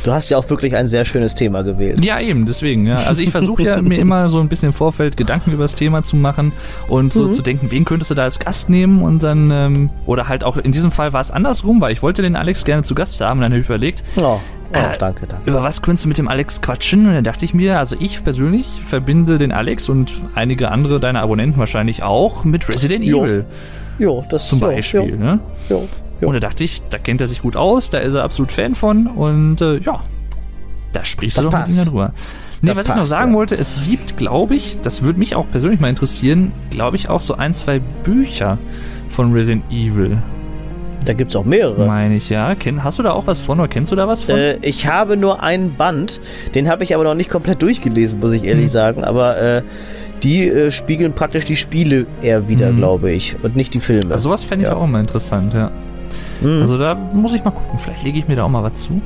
[0.04, 2.04] Du hast ja auch wirklich ein sehr schönes Thema gewählt.
[2.04, 2.96] Ja, eben, deswegen, ja.
[3.08, 6.04] Also ich versuche ja mir immer so ein bisschen im Vorfeld Gedanken über das Thema
[6.04, 6.54] zu machen
[6.88, 10.28] und so zu denken, wen könntest du da als Gast nehmen und dann, ähm, oder
[10.28, 12.96] halt auch in diesem Fall war es andersrum, weil ich wollte den Alex gerne zu
[12.96, 15.50] Gast haben und dann habe ich überlegt, Oh, oh danke, danke.
[15.50, 17.08] über was könntest du mit dem Alex quatschen?
[17.08, 21.22] Und dann dachte ich mir, also ich persönlich verbinde den Alex und einige andere deiner
[21.22, 23.24] Abonnenten wahrscheinlich auch mit Resident Jo.
[23.26, 23.46] Evil
[23.98, 25.40] Jo, das zum jo, Beispiel, ne?
[25.68, 25.88] Jo,
[26.22, 28.52] jo, Und da dachte ich, da kennt er sich gut aus, da ist er absolut
[28.52, 30.02] Fan von und äh, ja,
[30.94, 31.88] da sprichst du Das doch mit ihm passt.
[31.88, 32.14] darüber.
[32.62, 33.38] Nee, Das was ich noch passt, sagen ja.
[33.38, 37.22] wollte, es gibt, glaube ich, das würde mich auch persönlich mal interessieren, glaube ich auch
[37.22, 38.58] so ein, zwei Bücher
[39.10, 40.18] von Resident Evil,
[41.06, 41.88] Da gibt es auch mehrere.
[41.88, 42.54] meine ich, ja.
[42.56, 44.36] Kenn, hast du da auch was von oder kennst du da was von?
[44.36, 46.20] Äh, ich habe nur einen Band,
[46.54, 48.72] den habe ich aber noch nicht komplett durchgelesen, muss ich ehrlich Hm.
[48.72, 49.04] sagen.
[49.06, 49.62] Aber äh,
[50.24, 52.78] die äh, spiegeln praktisch die Spiele eher wieder, Mhm.
[52.78, 54.12] glaube ich, und nicht die Filme.
[54.12, 54.76] also sowas fände ich ja.
[54.76, 55.72] auch mal interessant, ja.
[56.42, 56.62] Mhm.
[56.62, 59.02] Also da muss ich mal gucken, vielleicht lege ich mir da auch mal was zu.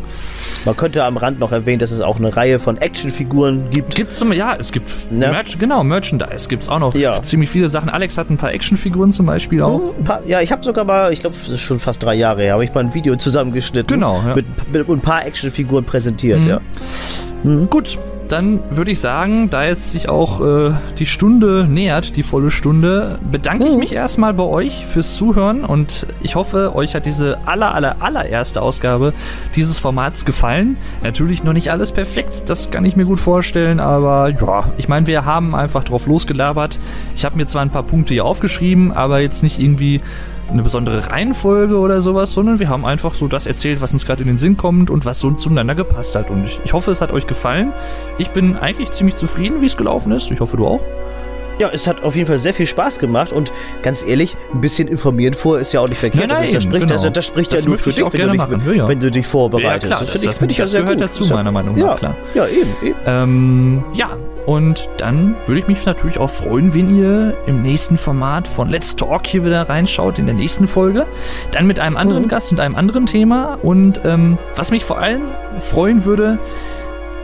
[0.66, 3.95] Man könnte am Rand noch erwähnen, dass es auch eine Reihe von Actionfiguren gibt.
[3.95, 5.28] Gibt's zum, ja, es gibt Ne?
[5.28, 7.22] Merch, genau, Merchandise gibt's auch noch Ja.
[7.22, 7.89] ziemlich viele Sachen.
[7.89, 9.80] Alex hat ein paar Actionfiguren zum Beispiel auch.
[9.80, 12.54] Hm, ja, ich habe sogar mal, ich glaube, das ist schon fast drei Jahre her,
[12.54, 13.93] habe ich mal ein Video zusammengeschnitten.
[13.93, 14.36] Genau, ja.
[14.36, 16.47] Mit, mit ein paar Actionfiguren präsentiert, Mhm.
[16.47, 16.62] ja.
[17.70, 17.97] Gut,
[18.34, 23.19] dann würde ich sagen, da jetzt sich auch äh, die Stunde nähert, die volle Stunde,
[23.31, 27.75] bedanke ich mich erstmal bei euch fürs Zuhören und ich hoffe, euch hat diese aller,
[27.75, 29.13] aller, allererste Ausgabe
[29.55, 30.77] dieses Formats gefallen.
[31.03, 35.05] Natürlich noch nicht alles perfekt, das kann ich mir gut vorstellen, aber ja, ich meine,
[35.05, 36.79] wir haben einfach drauf losgelabert.
[37.15, 40.01] Ich habe mir zwar ein paar Punkte hier aufgeschrieben, aber jetzt nicht irgendwie
[40.54, 44.22] eine besondere Reihenfolge oder sowas, sondern wir haben einfach so das erzählt, was uns gerade
[44.22, 46.30] in den Sinn kommt und was so zueinander gepasst hat.
[46.30, 47.74] Und ich, ich hoffe, es hat euch gefallen.
[48.18, 50.32] Ich bin eigentlich ziemlich zufrieden, wie es gelaufen ist.
[50.32, 50.82] Ich hoffe, du auch.
[51.60, 53.51] Ja, es hat auf jeden Fall sehr viel Spaß gemacht und
[53.84, 56.28] ganz ehrlich, ein bisschen informieren vor ist ja auch nicht verkehrt.
[56.28, 56.93] Nein, nein, das, das, spricht, genau.
[57.04, 58.64] das, das spricht Das ja nur für dich, wenn du, dich, machen.
[58.66, 58.88] Ja, ja.
[58.88, 59.84] wenn du dich vorbereitest.
[59.84, 61.08] Ja, klar, das das- finde ich, find ich ja das sehr gehört gut.
[61.10, 62.16] dazu, Das- meiner Meinung ja, nach, klar.
[62.34, 62.95] Ja, eben, eben.
[63.06, 68.47] Ähm, ja, und dann würde ich mich natürlich auch freuen, wenn ihr im nächsten Format
[68.47, 71.05] von Let's Talk hier wieder reinschaut, in der nächsten Folge.
[71.51, 73.57] Dann mit einem anderen Gast und einem anderen Thema.
[73.61, 75.21] Und ähm, was mich vor allem
[75.59, 76.39] freuen würde,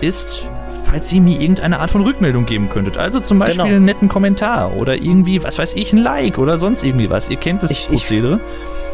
[0.01, 0.47] ist,
[0.86, 2.97] falls ihr mir irgendeine Art von Rückmeldung geben könntet.
[2.97, 3.76] Also zum Beispiel Genau.
[3.76, 7.30] einen netten Kommentar oder irgendwie, was weiß ich, ein Like oder sonst irgendwie was.
[7.30, 8.39] Ihr kennt das Ich- ich- Prozedere.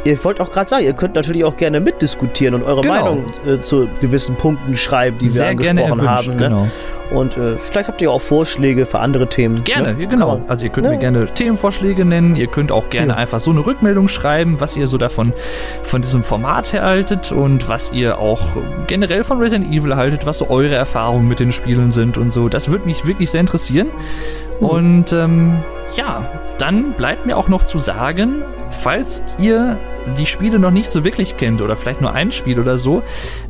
[0.06, 2.93] Ihr wollt auch gerade sagen, ihr könnt natürlich auch gerne mitdiskutieren und eure Genau.
[2.93, 6.28] Meinung äh, zu gewissen Punkten schreiben, die wir Sehr gerne angesprochen haben.
[6.36, 6.43] Ne?
[6.43, 6.68] genau.
[7.12, 9.64] Und äh, vielleicht habt ihr auch Vorschläge für andere Themen.
[9.64, 10.08] Gerne, ne?
[10.08, 10.38] genau.
[10.38, 10.93] Man- Also ihr könnt Ja.
[10.93, 13.16] mir gerne Themenvorschläge nennen, ihr könnt auch gerne Ja.
[13.18, 15.34] einfach so eine Rückmeldung schreiben, was ihr so davon
[15.84, 18.41] von diesem Format haltet und was ihr auch
[18.88, 22.47] generell von Resident Evil haltet, was so eure Erfahrungen mit den Spielen sind und so.
[22.49, 23.88] Das würde mich wirklich sehr interessieren.
[24.60, 25.58] Und ähm,
[25.95, 26.26] ja,
[26.60, 28.41] dann bleibt mir auch noch zu sagen,
[28.72, 29.78] falls ihr
[30.18, 33.03] die Spiele noch nicht so wirklich kennt oder vielleicht nur ein Spiel oder so,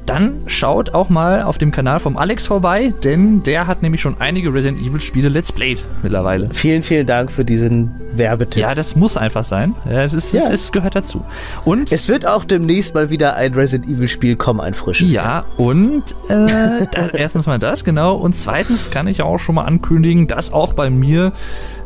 [0.05, 4.15] dann schaut auch mal auf dem Kanal vom Alex vorbei, denn der hat nämlich schon
[4.19, 6.49] einige Resident Evil Spiele Let's Played mittlerweile.
[6.53, 8.61] Vielen, vielen Dank für diesen Werbetipp.
[8.61, 9.75] Ja, das muss einfach sein.
[9.85, 10.53] Ja, es, ist, es, Ja.
[10.53, 11.23] es gehört dazu.
[11.65, 15.11] Und Es wird auch demnächst mal wieder ein Resident Evil Spiel kommen, ein frisches.
[15.11, 18.15] Ja, und äh, erstens mal das, genau.
[18.15, 21.31] Und zweitens kann ich auch schon mal ankündigen, dass auch bei mir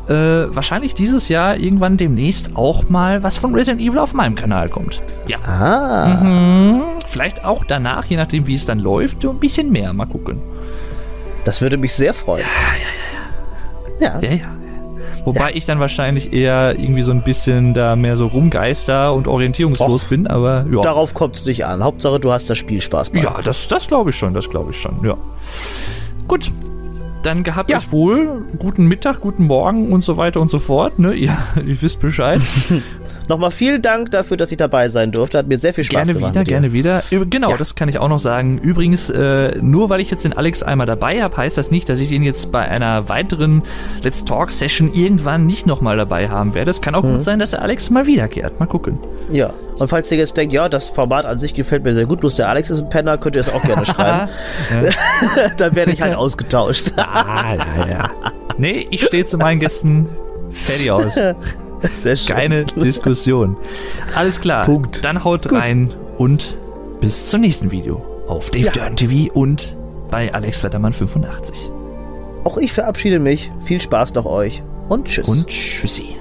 [0.10, 4.68] äh, wahrscheinlich dieses Jahr irgendwann demnächst auch mal was von Resident Evil auf meinem Kanal
[4.70, 5.02] kommt.
[5.28, 5.38] Ja.
[5.48, 9.94] Ah, Vielleicht auch danach, je nachdem, wie es dann läuft, ein bisschen mehr.
[9.94, 10.42] Mal gucken.
[11.46, 12.46] das würde mich sehr freuen.
[14.00, 14.46] Ja, Ja, ja.
[15.26, 20.06] Wobei ich dann wahrscheinlich eher irgendwie so ein bisschen da mehr so rumgeister und orientierungslos
[20.06, 20.82] Och, bin, aber ja.
[20.82, 21.84] Darauf kommt es nicht an.
[21.84, 23.20] Hauptsache, du hast das Spiel Spaß bei.
[23.20, 25.16] Ja, das, das glaube ich schon, das glaube ich schon, ja.
[26.28, 26.52] Gut.
[27.24, 27.78] Dann gehabt Ja.
[27.80, 28.44] euch wohl.
[28.60, 31.00] Guten Mittag, guten Morgen und so weiter und so fort.
[31.00, 31.14] Ne?
[31.16, 32.40] Ja, ihr wisst Bescheid.
[33.28, 35.38] Nochmal vielen Dank dafür, dass ich dabei sein durfte.
[35.38, 36.32] Hat mir sehr viel Spaß gerne gemacht.
[36.32, 36.52] wieder, mit dir.
[36.52, 37.26] gerne wieder.
[37.30, 38.58] Genau, das kann ich auch noch sagen.
[38.58, 42.00] Übrigens, äh, nur weil ich jetzt den Alex einmal dabei habe, heißt das nicht, dass
[42.00, 43.62] ich ihn jetzt bei einer weiteren
[44.02, 46.72] Let's Talk Session irgendwann nicht nochmal dabei haben werde.
[46.72, 47.12] Es kann auch Mhm.
[47.14, 48.60] gut sein, dass der Alex mal wiederkehrt.
[48.60, 48.98] Mal gucken.
[49.32, 49.52] Ja.
[49.80, 52.36] Und falls ihr jetzt denkt, ja, das Format an sich gefällt mir sehr gut, bloß
[52.36, 54.30] der Alex ist ein Penner, könnt ihr es auch gerne schreiben.
[55.58, 56.94] Dann werde ich halt ausgetauscht.
[56.98, 58.12] Ah, ja, ja.
[58.58, 60.10] Nee, ich stehe zu meinen Gästen
[60.52, 61.16] fertig aus.
[61.92, 62.36] Sehr schön.
[62.36, 63.56] Keine Diskussion.
[64.16, 64.66] Alles klar.
[64.66, 65.06] Punkt.
[65.06, 66.58] Dann haut rein und
[67.00, 68.72] bis zum nächsten Video auf Dave Ja.
[68.74, 69.78] Dörn TV und
[70.12, 71.56] bei Alex Wettermann 85.
[72.44, 73.50] Auch ich verabschiede mich.
[73.64, 75.30] Viel Spaß noch euch und tschüss.
[75.30, 76.18] Und tschüssi.